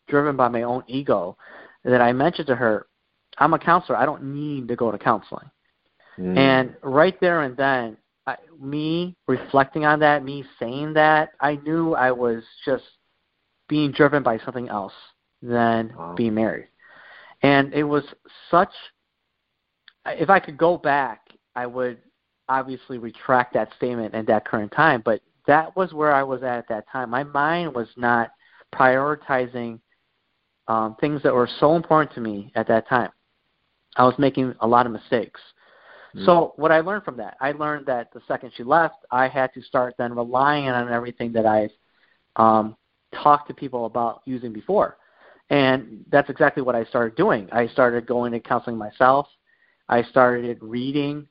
driven 0.09 0.37
by 0.37 0.49
my 0.49 0.63
own 0.63 0.85
ego 0.87 1.37
that 1.85 2.01
I 2.01 2.13
mentioned 2.13 2.47
to 2.49 2.57
her, 2.57 2.87
"I'm 3.39 3.55
a 3.55 3.59
counselor. 3.59 3.97
I 3.97 4.07
don't 4.07 4.35
need 4.35 4.69
to 4.69 4.77
go 4.77 4.91
to 4.91 4.99
counseling." 4.99 5.51
Mm. 6.19 6.37
And 6.37 6.77
right 6.83 7.19
there 7.21 7.43
and 7.43 7.57
then, 7.57 7.97
I, 8.27 8.37
me 8.61 9.17
reflecting 9.27 9.85
on 9.85 10.01
that, 10.01 10.25
me 10.25 10.45
saying 10.59 10.95
that, 10.95 11.31
I 11.41 11.57
knew 11.57 11.95
I 11.95 12.11
was 12.11 12.43
just 12.65 12.85
being 13.69 13.93
driven 13.93 14.23
by 14.23 14.39
something 14.39 14.69
else 14.69 14.95
than 15.43 15.93
wow. 15.97 16.15
being 16.17 16.35
married. 16.35 16.69
And 17.43 17.75
it 17.75 17.85
was 17.85 18.05
such 18.51 18.71
if 20.07 20.31
I 20.31 20.41
could 20.41 20.57
go 20.57 20.77
back, 20.77 21.21
I 21.55 21.67
would 21.67 21.99
obviously 22.49 22.99
retract 22.99 23.55
that 23.55 23.71
statement 23.77 24.15
at 24.15 24.27
that 24.27 24.45
current 24.45 24.73
time, 24.73 25.03
but 25.05 25.21
that 25.47 25.75
was 25.77 25.93
where 25.93 26.13
I 26.13 26.23
was 26.23 26.43
at 26.43 26.59
at 26.59 26.69
that 26.69 26.89
time. 26.91 27.11
My 27.11 27.25
mind 27.25 27.75
was 27.75 27.89
not 27.97 28.31
prioritizing 28.75 29.81
um, 30.69 30.97
things 31.01 31.23
that 31.23 31.35
were 31.35 31.49
so 31.61 31.77
important 31.77 32.15
to 32.15 32.21
me 32.21 32.53
at 32.55 32.67
that 32.69 32.89
time. 32.89 33.11
I 33.97 34.05
was 34.05 34.15
making 34.19 34.55
a 34.61 34.67
lot 34.67 34.87
of 34.87 34.93
mistakes. 34.93 35.41
Mm. 36.15 36.27
So 36.27 36.53
what 36.57 36.73
I 36.73 36.81
learned 36.81 37.05
from 37.05 37.17
that, 37.19 37.37
I 37.41 37.53
learned 37.53 37.87
that 37.87 38.13
the 38.13 38.21
second 38.27 38.53
she 38.57 38.63
left, 38.63 38.97
I 39.11 39.29
had 39.29 39.53
to 39.55 39.63
start 39.63 39.95
then 39.99 40.15
relying 40.15 40.69
on 40.69 40.93
everything 40.93 41.33
that 41.33 41.47
I've 41.47 41.71
um, 42.37 42.77
talked 43.15 43.49
to 43.49 43.55
people 43.55 43.87
about 43.87 44.23
using 44.25 44.53
before. 44.53 44.99
And 45.49 46.05
that's 46.11 46.29
exactly 46.29 46.63
what 46.63 46.75
I 46.75 46.85
started 46.85 47.17
doing. 47.17 47.49
I 47.53 47.69
started 47.69 48.07
going 48.07 48.33
to 48.33 48.41
counseling 48.41 48.77
myself. 48.77 49.29
I 49.89 50.03
started 50.03 50.59
reading 50.61 51.29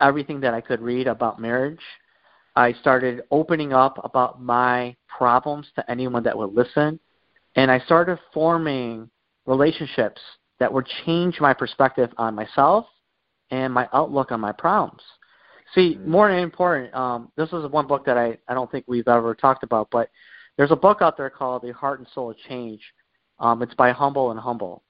everything 0.00 0.40
that 0.40 0.54
I 0.54 0.60
could 0.60 0.80
read 0.80 1.06
about 1.06 1.40
marriage. 1.40 1.80
I 2.56 2.72
started 2.74 3.22
opening 3.30 3.72
up 3.72 4.00
about 4.04 4.42
my 4.42 4.96
problems 5.08 5.66
to 5.76 5.90
anyone 5.90 6.22
that 6.24 6.36
would 6.36 6.52
listen. 6.52 6.98
And 7.56 7.70
I 7.70 7.78
started 7.80 8.18
forming 8.32 9.10
relationships 9.46 10.20
that 10.58 10.72
would 10.72 10.86
change 11.04 11.40
my 11.40 11.54
perspective 11.54 12.10
on 12.16 12.34
myself 12.34 12.86
and 13.50 13.72
my 13.72 13.88
outlook 13.92 14.30
on 14.32 14.40
my 14.40 14.52
problems. 14.52 15.02
See, 15.74 15.94
mm-hmm. 15.94 16.10
more 16.10 16.30
important, 16.30 16.94
um, 16.94 17.30
this 17.36 17.48
is 17.52 17.70
one 17.70 17.86
book 17.86 18.04
that 18.06 18.18
I, 18.18 18.36
I 18.48 18.54
don't 18.54 18.70
think 18.70 18.84
we've 18.86 19.08
ever 19.08 19.34
talked 19.34 19.62
about, 19.62 19.88
but 19.90 20.10
there's 20.56 20.72
a 20.72 20.76
book 20.76 20.98
out 21.00 21.16
there 21.16 21.30
called 21.30 21.62
The 21.62 21.72
Heart 21.72 22.00
and 22.00 22.08
Soul 22.14 22.30
of 22.30 22.36
Change. 22.48 22.80
Um, 23.38 23.62
it's 23.62 23.74
by 23.74 23.92
Humble 23.92 24.30
and 24.30 24.40
Humble. 24.40 24.82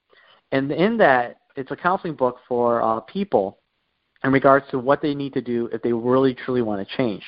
And 0.53 0.73
in 0.73 0.97
that, 0.99 1.37
it's 1.57 1.71
a 1.71 1.77
counseling 1.77 2.15
book 2.15 2.39
for 2.49 2.83
uh, 2.83 3.01
people 3.01 3.60
in 4.25 4.33
regards 4.33 4.67
to 4.71 4.79
what 4.79 5.01
they 5.03 5.15
need 5.15 5.33
to 5.35 5.41
do 5.41 5.69
if 5.73 5.83
they 5.83 5.93
really 5.93 6.35
truly 6.35 6.63
want 6.63 6.87
to 6.87 6.97
change. 6.97 7.23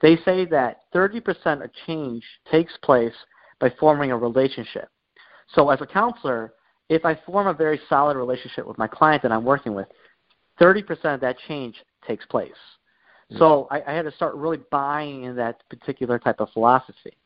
They 0.00 0.16
say 0.24 0.46
that 0.46 0.82
30% 0.94 1.62
of 1.62 1.70
change 1.86 2.24
takes 2.50 2.72
place 2.82 3.12
by 3.58 3.70
forming 3.78 4.10
a 4.10 4.16
relationship. 4.16 4.88
So 5.54 5.68
as 5.68 5.80
a 5.80 5.86
counselor, 5.86 6.54
if 6.88 7.04
I 7.04 7.18
form 7.26 7.46
a 7.46 7.52
very 7.52 7.80
solid 7.88 8.16
relationship 8.16 8.66
with 8.66 8.78
my 8.78 8.86
client 8.86 9.22
that 9.22 9.32
I'm 9.32 9.44
working 9.44 9.74
with, 9.74 9.86
30% 10.60 11.14
of 11.14 11.20
that 11.20 11.36
change 11.46 11.76
takes 12.06 12.24
place. 12.26 12.52
Mm-hmm. 13.30 13.38
So 13.38 13.68
I, 13.70 13.82
I 13.86 13.92
had 13.92 14.04
to 14.06 14.12
start 14.12 14.34
really 14.34 14.60
buying 14.70 15.24
in 15.24 15.36
that 15.36 15.62
particular 15.68 16.18
type 16.18 16.40
of 16.40 16.48
philosophy. 16.50 17.16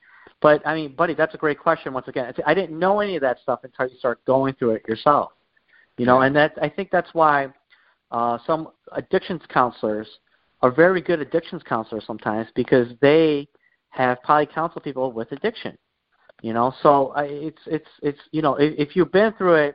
But 0.41 0.67
I 0.67 0.75
mean, 0.75 0.95
buddy, 0.95 1.15
that's 1.15 1.35
a 1.35 1.39
great 1.39 1.59
question. 1.59 1.95
Once 1.95 2.09
again, 2.09 2.33
I 2.47 2.55
didn't 2.55 2.79
know 2.79 3.01
any 3.01 3.17
of 3.17 3.23
that 3.23 3.39
stuff 3.43 3.61
until 3.63 3.89
you 3.89 3.99
start 3.99 4.25
going 4.27 4.55
through 4.55 4.73
it 4.73 4.89
yourself. 4.89 5.33
You 5.97 6.07
know, 6.07 6.23
and 6.23 6.35
that 6.35 6.55
I 6.61 6.69
think 6.69 6.91
that's 6.91 7.09
why 7.13 7.49
uh, 8.15 8.39
some 8.47 8.69
addictions 8.93 9.43
counselors 9.53 10.07
are 10.63 10.71
very 10.71 11.03
good 11.03 11.21
addictions 11.21 11.63
counselors 11.69 12.05
sometimes 12.07 12.47
because 12.55 12.87
they 13.01 13.49
have 13.89 14.23
probably 14.23 14.47
counseled 14.47 14.85
people 14.85 15.11
with 15.11 15.33
addiction. 15.33 15.77
You 16.41 16.53
know, 16.53 16.73
so 16.81 17.09
I, 17.17 17.25
it's 17.25 17.59
it's 17.67 17.89
it's 18.03 18.21
you 18.31 18.41
know 18.41 18.55
if, 18.55 18.75
if 18.79 18.97
you've 18.97 19.11
been 19.11 19.33
through 19.33 19.55
it, 19.55 19.75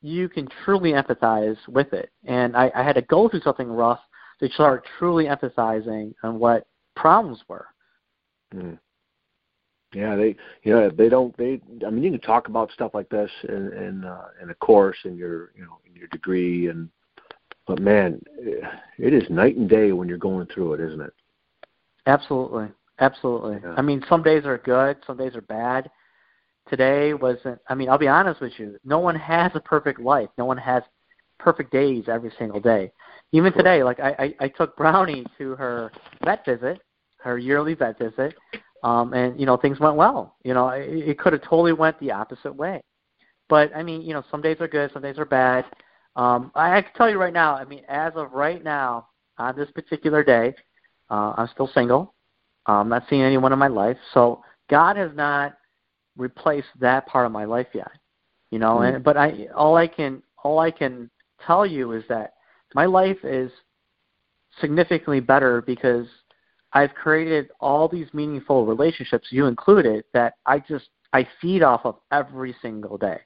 you 0.00 0.28
can 0.28 0.46
truly 0.64 0.92
empathize 0.92 1.56
with 1.68 1.92
it. 1.92 2.10
And 2.24 2.56
I, 2.56 2.70
I 2.72 2.84
had 2.84 2.94
to 2.94 3.02
go 3.02 3.28
through 3.28 3.40
something 3.40 3.68
rough 3.68 4.00
to 4.38 4.48
start 4.52 4.86
truly 4.98 5.24
empathizing 5.24 6.14
on 6.22 6.38
what 6.38 6.68
problems 6.94 7.40
were. 7.48 7.66
Mm. 8.54 8.78
Yeah, 9.92 10.14
they 10.14 10.36
you 10.62 10.72
know 10.72 10.88
they 10.88 11.08
don't 11.08 11.36
they 11.36 11.60
I 11.84 11.90
mean 11.90 12.04
you 12.04 12.12
can 12.12 12.20
talk 12.20 12.46
about 12.46 12.70
stuff 12.70 12.92
like 12.94 13.08
this 13.08 13.30
in 13.48 13.72
in 13.72 14.04
uh, 14.04 14.28
in 14.40 14.50
a 14.50 14.54
course 14.54 14.98
in 15.04 15.16
your 15.16 15.50
you 15.56 15.64
know 15.64 15.80
in 15.84 15.96
your 15.96 16.06
degree 16.08 16.68
and 16.68 16.88
but 17.66 17.78
man 17.80 18.20
it 18.98 19.14
is 19.14 19.28
night 19.30 19.56
and 19.56 19.68
day 19.68 19.92
when 19.92 20.08
you're 20.08 20.18
going 20.18 20.46
through 20.46 20.74
it, 20.74 20.80
isn't 20.80 21.00
it? 21.00 21.12
Absolutely. 22.06 22.68
Absolutely. 22.98 23.58
Yeah. 23.62 23.74
I 23.76 23.82
mean 23.82 24.04
some 24.08 24.22
days 24.22 24.44
are 24.44 24.58
good, 24.58 24.96
some 25.06 25.16
days 25.16 25.34
are 25.34 25.42
bad. 25.42 25.90
Today 26.68 27.14
wasn't 27.14 27.58
I 27.68 27.74
mean 27.74 27.88
I'll 27.88 27.98
be 27.98 28.08
honest 28.08 28.40
with 28.40 28.52
you, 28.58 28.78
no 28.84 28.98
one 28.98 29.16
has 29.16 29.52
a 29.54 29.60
perfect 29.60 30.00
life. 30.00 30.28
No 30.38 30.44
one 30.44 30.58
has 30.58 30.82
perfect 31.38 31.72
days 31.72 32.04
every 32.08 32.32
single 32.38 32.60
day. 32.60 32.92
Even 33.32 33.52
today 33.52 33.82
like 33.82 34.00
I 34.00 34.34
I, 34.40 34.44
I 34.44 34.48
took 34.48 34.76
Brownie 34.76 35.26
to 35.38 35.54
her 35.56 35.90
vet 36.24 36.44
visit, 36.44 36.80
her 37.18 37.38
yearly 37.38 37.74
vet 37.74 37.98
visit 37.98 38.34
um, 38.82 39.12
and 39.14 39.38
you 39.38 39.46
know 39.46 39.56
things 39.56 39.80
went 39.80 39.96
well. 39.96 40.36
You 40.44 40.54
know, 40.54 40.68
it, 40.68 40.88
it 40.88 41.18
could 41.18 41.32
have 41.32 41.42
totally 41.42 41.72
went 41.72 41.98
the 42.00 42.12
opposite 42.12 42.54
way. 42.54 42.82
But 43.48 43.74
I 43.76 43.82
mean, 43.82 44.02
you 44.02 44.14
know, 44.14 44.24
some 44.30 44.42
days 44.42 44.56
are 44.60 44.68
good, 44.68 44.90
some 44.92 45.02
days 45.02 45.18
are 45.18 45.24
bad. 45.24 45.64
Um, 46.16 46.52
I, 46.54 46.78
I 46.78 46.82
can 46.82 46.92
tell 46.94 47.10
you 47.10 47.18
right 47.18 47.32
now. 47.32 47.54
I 47.54 47.64
mean, 47.64 47.82
as 47.88 48.12
of 48.16 48.32
right 48.32 48.62
now, 48.62 49.08
on 49.38 49.56
this 49.56 49.70
particular 49.70 50.22
day, 50.22 50.54
uh, 51.10 51.34
I'm 51.36 51.48
still 51.48 51.70
single. 51.74 52.14
I'm 52.66 52.88
not 52.88 53.04
seeing 53.10 53.22
anyone 53.22 53.52
in 53.52 53.58
my 53.58 53.68
life, 53.68 53.96
so 54.14 54.42
God 54.70 54.96
has 54.96 55.10
not 55.14 55.54
replaced 56.16 56.68
that 56.80 57.06
part 57.06 57.26
of 57.26 57.32
my 57.32 57.44
life 57.44 57.66
yet. 57.74 57.90
You 58.50 58.58
know, 58.58 58.78
mm. 58.78 58.94
and 58.94 59.04
but 59.04 59.16
I 59.16 59.48
all 59.54 59.76
I 59.76 59.88
can 59.88 60.22
all 60.44 60.58
I 60.58 60.70
can 60.70 61.10
tell 61.44 61.66
you 61.66 61.92
is 61.92 62.04
that 62.08 62.34
my 62.74 62.86
life 62.86 63.18
is 63.24 63.50
significantly 64.60 65.20
better 65.20 65.62
because 65.62 66.06
I've 66.72 66.94
created 66.94 67.50
all 67.60 67.88
these 67.88 68.06
meaningful 68.12 68.66
relationships, 68.66 69.28
you 69.30 69.46
included, 69.46 70.04
that 70.14 70.34
I 70.46 70.60
just 70.60 70.88
I 71.12 71.26
feed 71.40 71.62
off 71.62 71.82
of 71.84 71.96
every 72.10 72.54
single 72.62 72.96
day, 72.96 73.20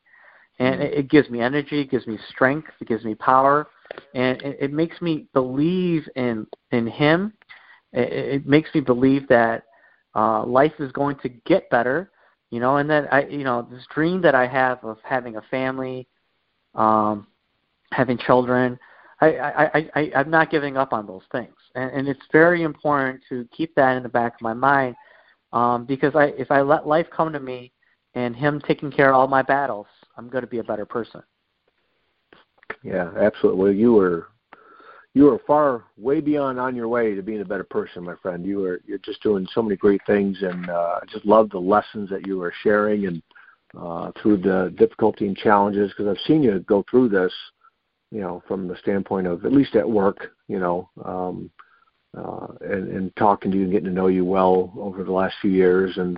and 0.59 0.83
it, 0.83 0.95
it 0.95 1.11
gives 1.11 1.29
me 1.31 1.41
energy, 1.41 1.81
it 1.81 1.91
gives 1.91 2.07
me 2.07 2.19
strength, 2.31 2.69
it 2.81 2.89
gives 2.89 3.05
me 3.05 3.15
power, 3.15 3.69
and 4.15 4.41
it, 4.43 4.57
it 4.61 4.73
makes 4.73 5.01
me 5.01 5.27
believe 5.33 6.09
in 6.17 6.47
in 6.73 6.87
Him. 6.87 7.33
It, 7.93 8.13
it 8.13 8.47
makes 8.47 8.71
me 8.75 8.81
believe 8.81 9.29
that 9.29 9.65
uh, 10.15 10.45
life 10.45 10.73
is 10.79 10.93
going 10.93 11.17
to 11.21 11.29
get 11.29 11.69
better, 11.71 12.11
you 12.51 12.61
know, 12.61 12.79
and 12.79 12.89
that 12.91 13.13
I, 13.13 13.27
you 13.27 13.45
know, 13.45 13.67
this 13.71 13.87
dream 13.95 14.21
that 14.23 14.35
I 14.35 14.47
have 14.47 14.83
of 14.85 14.99
having 15.03 15.37
a 15.37 15.43
family, 15.43 16.09
um, 16.75 17.27
having 17.93 18.19
children. 18.19 18.79
I, 19.21 19.39
I, 19.39 19.91
I, 19.95 20.13
I'm 20.15 20.31
not 20.31 20.51
giving 20.51 20.77
up 20.77 20.93
on 20.93 21.07
those 21.07 21.23
things 21.33 21.55
and, 21.77 21.91
and 21.93 22.09
it's 22.09 22.21
very 22.33 22.63
important 22.63 23.23
to 23.29 23.49
keep 23.53 23.75
that 23.77 23.97
in 23.97 24.03
the 24.03 24.09
back 24.09 24.35
of 24.35 24.41
my 24.41 24.55
mind 24.55 24.97
um, 25.53 25.85
because 25.85 26.17
I, 26.17 26.27
if 26.39 26.51
I 26.51 26.63
let 26.63 26.87
life 26.89 27.07
come 27.15 27.33
to 27.33 27.41
me 27.41 27.73
and 28.15 28.35
Him 28.35 28.61
taking 28.67 28.91
care 28.91 29.11
of 29.11 29.15
all 29.15 29.29
my 29.29 29.43
battles, 29.43 29.87
I'm 30.17 30.29
going 30.29 30.43
to 30.43 30.51
be 30.51 30.59
a 30.59 30.65
better 30.65 30.87
person. 30.87 31.23
Yeah, 32.83 33.11
absolutely. 33.19 33.63
Well, 33.63 33.73
you 33.73 33.93
were 33.93 34.29
you 35.15 35.25
were 35.25 35.41
far 35.47 35.85
way 35.97 36.21
beyond 36.21 36.61
on 36.61 36.77
your 36.77 36.89
way 36.89 37.15
to 37.15 37.23
being 37.23 37.41
a 37.41 37.45
better 37.45 37.65
person, 37.65 38.05
my 38.05 38.17
friend. 38.17 38.45
You 38.45 38.59
were 38.59 38.81
you're 38.87 38.99
just 38.99 39.23
doing 39.23 39.47
so 39.53 39.63
many 39.63 39.77
great 39.77 40.03
things, 40.07 40.39
and 40.43 40.69
uh, 40.69 41.01
I 41.03 41.07
just 41.11 41.25
love 41.25 41.51
the 41.51 41.59
lessons 41.59 42.11
that 42.11 42.27
you 42.27 42.43
are 42.43 42.53
sharing 42.63 43.07
and 43.07 43.23
uh, 43.79 44.13
through 44.21 44.39
the 44.39 44.75
difficulty 44.77 45.27
and 45.27 45.37
challenges 45.37 45.91
because 45.91 46.09
I've 46.09 46.27
seen 46.27 46.43
you 46.43 46.59
go 46.61 46.85
through 46.91 47.09
this 47.09 47.33
you 48.11 48.21
know, 48.21 48.43
from 48.47 48.69
the 48.69 48.77
standpoint 48.79 49.27
of 49.27 49.45
at 49.45 49.53
least 49.53 49.75
at 49.75 49.89
work, 49.89 50.33
you 50.49 50.59
know, 50.59 50.89
um, 51.05 51.51
uh, 52.17 52.47
and, 52.61 52.89
and 52.89 53.17
talking 53.17 53.51
to 53.51 53.57
you 53.57 53.65
and 53.65 53.73
getting 53.73 53.89
to 53.89 53.95
know 53.95 54.07
you 54.07 54.25
well 54.25 54.73
over 54.79 55.05
the 55.05 55.13
last 55.13 55.35
few 55.41 55.51
years. 55.51 55.97
And 55.97 56.17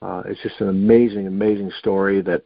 uh, 0.00 0.22
it's 0.26 0.40
just 0.42 0.60
an 0.60 0.68
amazing, 0.68 1.26
amazing 1.26 1.70
story 1.78 2.22
that 2.22 2.42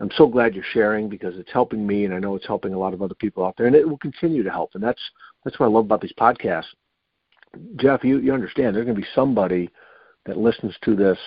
I'm 0.00 0.10
so 0.16 0.26
glad 0.26 0.54
you're 0.54 0.64
sharing 0.72 1.08
because 1.08 1.36
it's 1.36 1.52
helping 1.52 1.86
me, 1.86 2.04
and 2.04 2.12
I 2.12 2.18
know 2.18 2.34
it's 2.34 2.46
helping 2.46 2.74
a 2.74 2.78
lot 2.78 2.92
of 2.92 3.00
other 3.00 3.14
people 3.14 3.44
out 3.46 3.54
there, 3.56 3.66
and 3.66 3.74
it 3.74 3.88
will 3.88 3.98
continue 3.98 4.42
to 4.42 4.50
help. 4.50 4.70
And 4.74 4.82
that's 4.82 5.00
that's 5.44 5.58
what 5.58 5.66
I 5.66 5.70
love 5.70 5.86
about 5.86 6.00
these 6.00 6.12
podcasts. 6.18 6.64
Jeff, 7.76 8.04
you 8.04 8.18
you 8.18 8.34
understand 8.34 8.74
there's 8.76 8.84
going 8.84 8.96
to 8.96 9.02
be 9.02 9.08
somebody 9.14 9.70
that 10.26 10.36
listens 10.36 10.74
to 10.84 10.94
this 10.94 11.18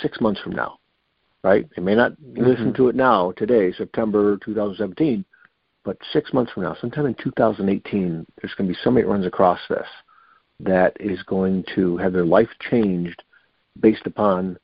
six 0.00 0.20
months 0.20 0.40
from 0.40 0.52
now, 0.52 0.78
right? 1.42 1.68
They 1.74 1.82
may 1.82 1.94
not 1.94 2.12
mm-hmm. 2.12 2.44
listen 2.44 2.72
to 2.74 2.88
it 2.88 2.94
now, 2.94 3.32
today, 3.32 3.72
September 3.72 4.38
2017, 4.44 5.24
but 5.84 5.96
six 6.12 6.32
months 6.32 6.52
from 6.52 6.64
now, 6.64 6.76
sometime 6.80 7.06
in 7.06 7.14
2018, 7.14 8.26
there's 8.40 8.54
going 8.54 8.68
to 8.68 8.74
be 8.74 8.80
somebody 8.84 9.04
that 9.04 9.10
runs 9.10 9.26
across 9.26 9.60
this 9.68 9.86
that 10.60 10.96
is 11.00 11.22
going 11.24 11.64
to 11.74 11.96
have 11.96 12.12
their 12.12 12.26
life 12.26 12.50
changed 12.70 13.22
based 13.80 14.06
upon 14.06 14.58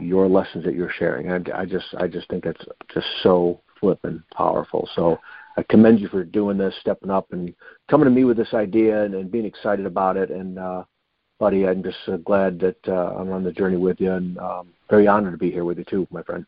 your 0.00 0.28
lessons 0.28 0.64
that 0.64 0.74
you're 0.74 0.90
sharing. 0.90 1.30
I, 1.30 1.60
I 1.60 1.64
just 1.64 1.86
I 1.98 2.06
just 2.06 2.28
think 2.28 2.44
that's 2.44 2.64
just 2.92 3.06
so 3.22 3.60
flippin' 3.80 4.22
powerful. 4.34 4.88
So 4.94 5.18
I 5.56 5.62
commend 5.64 6.00
you 6.00 6.08
for 6.08 6.24
doing 6.24 6.58
this, 6.58 6.74
stepping 6.80 7.10
up, 7.10 7.32
and 7.32 7.54
coming 7.88 8.06
to 8.06 8.10
me 8.10 8.24
with 8.24 8.36
this 8.36 8.54
idea 8.54 9.04
and, 9.04 9.14
and 9.14 9.30
being 9.30 9.44
excited 9.44 9.86
about 9.86 10.16
it. 10.16 10.30
And 10.30 10.58
uh, 10.58 10.84
buddy, 11.38 11.66
I'm 11.66 11.82
just 11.82 11.98
uh, 12.08 12.16
glad 12.18 12.58
that 12.60 12.78
uh, 12.88 13.14
I'm 13.18 13.30
on 13.30 13.44
the 13.44 13.52
journey 13.52 13.76
with 13.76 14.00
you, 14.00 14.12
and 14.12 14.38
um, 14.38 14.68
very 14.90 15.06
honored 15.06 15.32
to 15.32 15.38
be 15.38 15.50
here 15.50 15.64
with 15.64 15.78
you 15.78 15.84
too, 15.84 16.06
my 16.10 16.22
friend. 16.22 16.44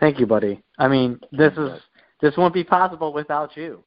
Thank 0.00 0.18
you, 0.20 0.26
buddy. 0.26 0.62
I 0.78 0.88
mean, 0.88 1.20
this 1.32 1.52
is 1.54 1.80
this 2.20 2.36
won't 2.36 2.54
be 2.54 2.64
possible 2.64 3.12
without 3.12 3.56
you 3.56 3.84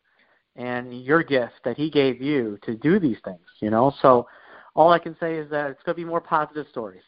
and 0.56 1.04
your 1.04 1.24
gift 1.24 1.54
that 1.64 1.78
he 1.78 1.90
gave 1.90 2.22
you 2.22 2.60
to 2.64 2.76
do 2.76 3.00
these 3.00 3.18
things. 3.24 3.40
You 3.60 3.70
know, 3.70 3.94
so 4.02 4.28
all 4.76 4.92
I 4.92 5.00
can 5.00 5.16
say 5.20 5.36
is 5.36 5.50
that 5.52 5.70
it's 5.72 5.84
going 5.84 5.96
to 5.96 6.02
be 6.02 6.06
more 6.06 6.22
positive 6.22 6.68
stories. 6.70 7.04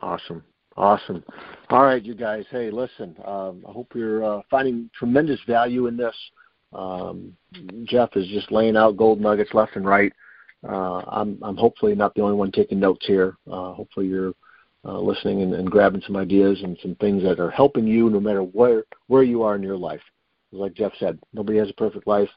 Awesome. 0.00 0.42
Awesome. 0.76 1.24
All 1.70 1.84
right, 1.84 2.02
you 2.02 2.14
guys. 2.14 2.44
Hey, 2.50 2.70
listen. 2.70 3.16
Um, 3.24 3.64
I 3.66 3.72
hope 3.72 3.92
you're 3.94 4.24
uh, 4.24 4.42
finding 4.50 4.90
tremendous 4.98 5.40
value 5.46 5.86
in 5.86 5.96
this. 5.96 6.14
Um, 6.72 7.34
Jeff 7.84 8.10
is 8.16 8.26
just 8.28 8.52
laying 8.52 8.76
out 8.76 8.96
gold 8.96 9.20
nuggets 9.20 9.54
left 9.54 9.76
and 9.76 9.86
right. 9.86 10.12
Uh, 10.68 10.98
I'm, 11.06 11.38
I'm 11.42 11.56
hopefully 11.56 11.94
not 11.94 12.14
the 12.14 12.22
only 12.22 12.36
one 12.36 12.52
taking 12.52 12.80
notes 12.80 13.06
here. 13.06 13.36
Uh, 13.50 13.72
hopefully, 13.72 14.06
you're 14.06 14.34
uh, 14.84 14.98
listening 14.98 15.42
and, 15.42 15.54
and 15.54 15.70
grabbing 15.70 16.02
some 16.06 16.16
ideas 16.16 16.60
and 16.62 16.76
some 16.82 16.94
things 16.96 17.22
that 17.22 17.40
are 17.40 17.50
helping 17.50 17.86
you, 17.86 18.10
no 18.10 18.20
matter 18.20 18.42
where 18.42 18.84
where 19.06 19.22
you 19.22 19.42
are 19.42 19.56
in 19.56 19.62
your 19.62 19.76
life. 19.76 20.02
Like 20.52 20.74
Jeff 20.74 20.92
said, 20.98 21.18
nobody 21.32 21.58
has 21.58 21.70
a 21.70 21.74
perfect 21.74 22.06
life. 22.06 22.28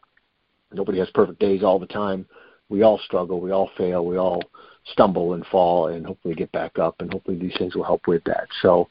Nobody 0.71 0.99
has 0.99 1.09
perfect 1.11 1.39
days 1.39 1.63
all 1.63 1.79
the 1.79 1.87
time. 1.87 2.25
We 2.69 2.83
all 2.83 2.99
struggle. 2.99 3.41
We 3.41 3.51
all 3.51 3.69
fail. 3.77 4.05
We 4.05 4.17
all 4.17 4.43
stumble 4.85 5.33
and 5.33 5.45
fall 5.47 5.87
and 5.87 6.05
hopefully 6.05 6.35
get 6.35 6.51
back 6.51 6.79
up. 6.79 6.95
And 6.99 7.11
hopefully 7.11 7.37
these 7.37 7.55
things 7.57 7.75
will 7.75 7.83
help 7.83 8.07
with 8.07 8.23
that. 8.25 8.47
So 8.61 8.87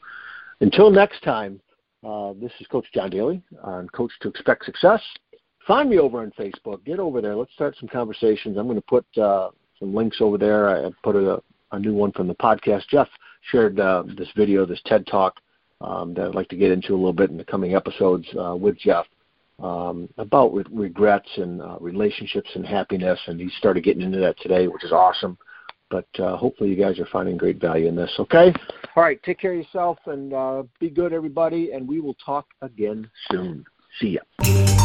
until 0.61 0.91
next 0.91 1.23
time, 1.23 1.59
uh, 2.05 2.33
this 2.39 2.51
is 2.59 2.67
Coach 2.67 2.85
John 2.93 3.09
Daly 3.09 3.41
on 3.61 3.89
Coach 3.89 4.11
to 4.21 4.29
Expect 4.29 4.65
Success. 4.65 5.01
Find 5.67 5.89
me 5.89 5.99
over 5.99 6.21
on 6.21 6.31
Facebook. 6.37 6.83
Get 6.85 6.99
over 6.99 7.21
there. 7.21 7.35
Let's 7.35 7.53
start 7.53 7.75
some 7.79 7.89
conversations. 7.89 8.57
I'm 8.57 8.67
going 8.67 8.75
to 8.75 8.81
put 8.81 9.05
uh, 9.17 9.49
some 9.77 9.93
links 9.93 10.17
over 10.19 10.37
there. 10.37 10.85
I 10.87 10.89
put 11.03 11.15
a, 11.15 11.41
a 11.71 11.79
new 11.79 11.93
one 11.93 12.11
from 12.11 12.27
the 12.27 12.35
podcast. 12.35 12.87
Jeff 12.89 13.07
shared 13.51 13.79
uh, 13.79 14.03
this 14.17 14.29
video, 14.35 14.65
this 14.65 14.81
TED 14.85 15.05
Talk 15.07 15.35
um, 15.81 16.13
that 16.13 16.27
I'd 16.27 16.35
like 16.35 16.49
to 16.49 16.57
get 16.57 16.71
into 16.71 16.93
a 16.93 16.95
little 16.95 17.13
bit 17.13 17.29
in 17.29 17.37
the 17.37 17.43
coming 17.43 17.75
episodes 17.75 18.27
uh, 18.39 18.55
with 18.55 18.77
Jeff 18.77 19.05
um, 19.61 20.09
about 20.17 20.53
re- 20.53 20.63
regrets 20.71 21.29
and 21.37 21.61
uh, 21.61 21.77
relationships 21.79 22.49
and 22.55 22.65
happiness. 22.65 23.19
And 23.27 23.39
he 23.39 23.49
started 23.57 23.83
getting 23.83 24.01
into 24.01 24.19
that 24.19 24.39
today, 24.39 24.67
which 24.67 24.83
is 24.83 24.91
awesome. 24.91 25.37
But 25.89 26.07
uh, 26.19 26.37
hopefully, 26.37 26.69
you 26.69 26.75
guys 26.75 26.99
are 26.99 27.07
finding 27.11 27.35
great 27.35 27.59
value 27.59 27.87
in 27.87 27.95
this. 27.95 28.13
Okay. 28.19 28.53
All 28.95 29.03
right. 29.03 29.21
Take 29.23 29.39
care 29.39 29.53
of 29.53 29.57
yourself 29.57 29.97
and 30.05 30.33
uh, 30.33 30.63
be 30.79 30.89
good, 30.89 31.13
everybody. 31.13 31.71
And 31.71 31.87
we 31.87 31.99
will 31.99 32.15
talk 32.23 32.47
again 32.61 33.09
soon. 33.31 33.65
See 33.99 34.19
ya. 34.19 34.78